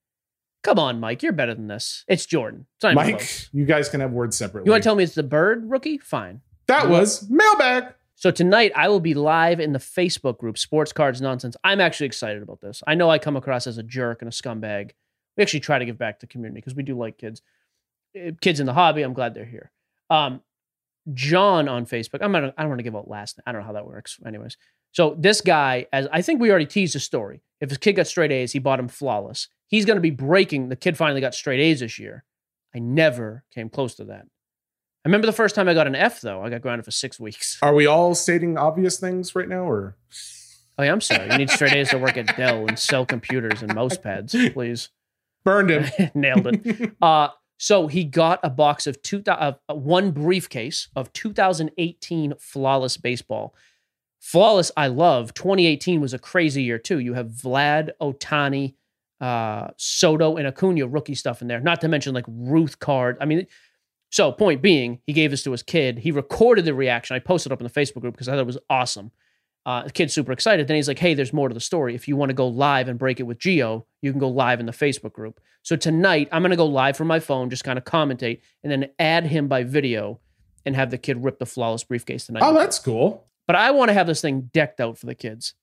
[0.63, 1.23] Come on, Mike.
[1.23, 2.03] You're better than this.
[2.07, 2.65] It's Jordan.
[2.75, 3.49] It's not even Mike, close.
[3.53, 4.67] you guys can have words separately.
[4.67, 5.97] You want to tell me it's the bird rookie?
[5.97, 6.41] Fine.
[6.67, 7.93] that was mailbag.
[8.15, 11.55] So tonight I will be live in the Facebook group Sports Cards Nonsense.
[11.63, 12.81] I'm actually excited about this.
[12.87, 14.91] I know I come across as a jerk and a scumbag.
[15.37, 17.41] We actually try to give back to the community because we do like kids.
[18.15, 19.71] Eh, Kids in the hobby, I'm glad they're here.
[20.09, 20.41] Um,
[21.13, 22.19] John on Facebook.
[22.21, 23.39] I'm not, I don't want to give out last.
[23.45, 24.17] I don't know how that works.
[24.25, 24.57] Anyways,
[24.97, 27.43] so this guy, as I think we already teased the story.
[27.61, 29.47] If his kid got straight A's, he bought him flawless.
[29.67, 30.69] He's going to be breaking.
[30.69, 32.23] The kid finally got straight A's this year.
[32.73, 34.23] I never came close to that.
[34.23, 36.41] I remember the first time I got an F though.
[36.41, 37.59] I got grounded for six weeks.
[37.61, 39.97] Are we all stating obvious things right now, or
[40.79, 41.29] Oh yeah, I'm sorry.
[41.29, 44.89] You need straight A's to work at Dell and sell computers and mouse pads, please.
[45.43, 46.11] burned him?
[46.15, 46.93] Nailed it.
[47.03, 47.27] Uh,
[47.59, 53.53] so he got a box of two, uh, one briefcase of 2018 Flawless Baseball.
[54.19, 55.33] Flawless, I love.
[55.33, 56.99] 2018 was a crazy year too.
[56.99, 58.75] You have Vlad, Ohtani,
[59.21, 61.59] uh, Soto, and Acuna rookie stuff in there.
[61.59, 63.17] Not to mention like Ruth card.
[63.21, 63.47] I mean,
[64.09, 65.99] so point being, he gave this to his kid.
[65.99, 67.15] He recorded the reaction.
[67.15, 69.11] I posted up in the Facebook group because I thought it was awesome.
[69.65, 70.65] Uh, the kid's super excited.
[70.67, 71.93] Then he's like, "Hey, there's more to the story.
[71.93, 74.61] If you want to go live and break it with Geo, you can go live
[74.61, 77.77] in the Facebook group." So tonight, I'm gonna go live from my phone, just kind
[77.77, 80.21] of commentate, and then add him by video,
[80.65, 82.43] and have the kid rip the flawless briefcase tonight.
[82.45, 83.27] Oh, that's cool.
[83.47, 85.53] But I want to have this thing decked out for the kids,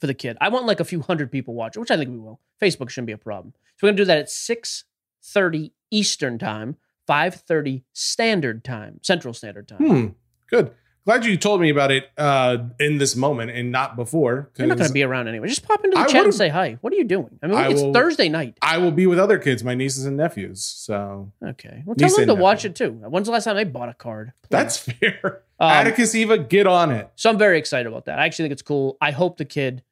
[0.00, 0.36] for the kid.
[0.40, 2.40] I want like a few hundred people watch it, which I think we will.
[2.60, 3.52] Facebook shouldn't be a problem.
[3.76, 6.76] So we're gonna do that at 6:30 Eastern time,
[7.08, 9.78] 5:30 Standard Time, Central Standard Time.
[9.78, 10.06] Hmm.
[10.48, 10.72] Good.
[11.04, 14.52] Glad you told me about it uh, in this moment and not before.
[14.56, 15.48] You're not going to be around anyway.
[15.48, 16.78] Just pop into the I chat and say hi.
[16.80, 17.40] What are you doing?
[17.42, 18.56] I mean, I it's will- Thursday night.
[18.62, 20.64] I will be with other kids, my nieces and nephews.
[20.64, 21.82] So Okay.
[21.84, 22.92] Well, tell them to and watch it too.
[22.92, 24.32] When's the last time they bought a card?
[24.42, 24.48] Please.
[24.50, 25.42] that's fair.
[25.62, 27.08] Um, Atticus Eva, get on it.
[27.14, 28.18] so I'm very excited about that.
[28.18, 28.96] I actually think it's cool.
[29.00, 29.82] I hope the kid,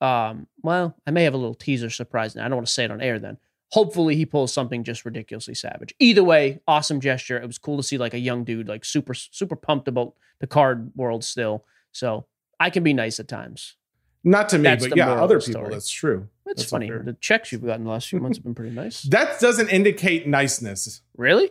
[0.00, 2.44] um, well, I may have a little teaser surprise now.
[2.44, 3.38] I don't want to say it on air then.
[3.72, 5.94] Hopefully he pulls something just ridiculously savage.
[5.98, 7.36] Either way, awesome gesture.
[7.40, 10.46] It was cool to see like a young dude like super super pumped about the
[10.46, 11.64] card world still.
[11.90, 12.26] So
[12.60, 13.76] I can be nice at times.
[14.24, 15.52] Not to me, That's but yeah, other people.
[15.62, 15.70] story.
[15.70, 16.28] That's true.
[16.46, 16.90] It's That's funny.
[16.90, 19.02] The checks you've gotten the last few months have been pretty nice.
[19.02, 21.00] That doesn't indicate niceness.
[21.16, 21.50] Really?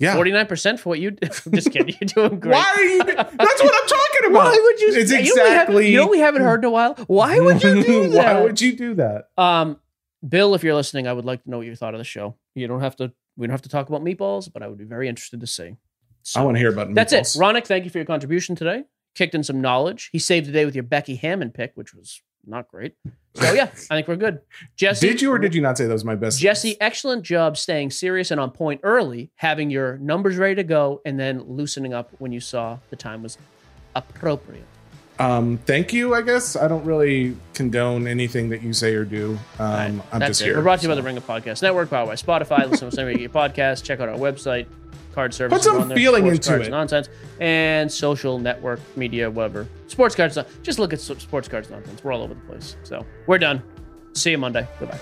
[0.00, 0.14] Yeah.
[0.14, 1.08] Forty nine percent for what you?
[1.22, 1.94] I'm just kidding.
[2.00, 2.54] You're doing great.
[2.54, 3.04] Why are you?
[3.04, 4.44] That's what I'm talking about.
[4.46, 4.88] Why would you?
[4.94, 5.90] It's you know we have- exactly.
[5.90, 6.94] You know we haven't heard in a while.
[7.06, 8.34] Why would you do that?
[8.36, 9.28] Why would you do that?
[9.38, 9.78] Um,
[10.26, 12.34] Bill, if you're listening, I would like to know what you thought of the show.
[12.54, 13.12] You don't have to.
[13.36, 15.76] We don't have to talk about meatballs, but I would be very interested to see.
[16.22, 16.92] So, I want to hear about.
[16.94, 17.24] That's it.
[17.24, 17.38] meatballs.
[17.38, 18.84] Ronak, thank you for your contribution today.
[19.14, 20.08] Kicked in some knowledge.
[20.12, 22.94] He saved the day with your Becky Hammon pick, which was not great.
[23.36, 24.40] So yeah, I think we're good.
[24.74, 26.40] Jesse, Did you or did you not say that was my best?
[26.40, 31.00] Jesse, excellent job staying serious and on point early, having your numbers ready to go,
[31.04, 33.38] and then loosening up when you saw the time was
[33.94, 34.64] appropriate.
[35.20, 36.12] Um, thank you.
[36.12, 39.38] I guess I don't really condone anything that you say or do.
[39.60, 40.44] Um, right, I'm that's just it.
[40.46, 40.56] here.
[40.56, 42.68] We're brought to you by the Ringer Podcast Network, powered by Spotify.
[42.68, 43.84] Listen to us anywhere you get your podcast.
[43.84, 44.66] Check out our website,
[45.12, 45.58] card service.
[45.58, 46.70] Put some feeling into it.
[46.70, 47.08] Nonsense
[47.40, 49.66] and social network media, whatever.
[49.86, 50.36] Sports cards.
[50.36, 52.02] Uh, just look at sports cards nonsense.
[52.02, 52.76] We're all over the place.
[52.82, 53.62] So we're done.
[54.14, 54.66] See you Monday.
[54.78, 54.98] Goodbye.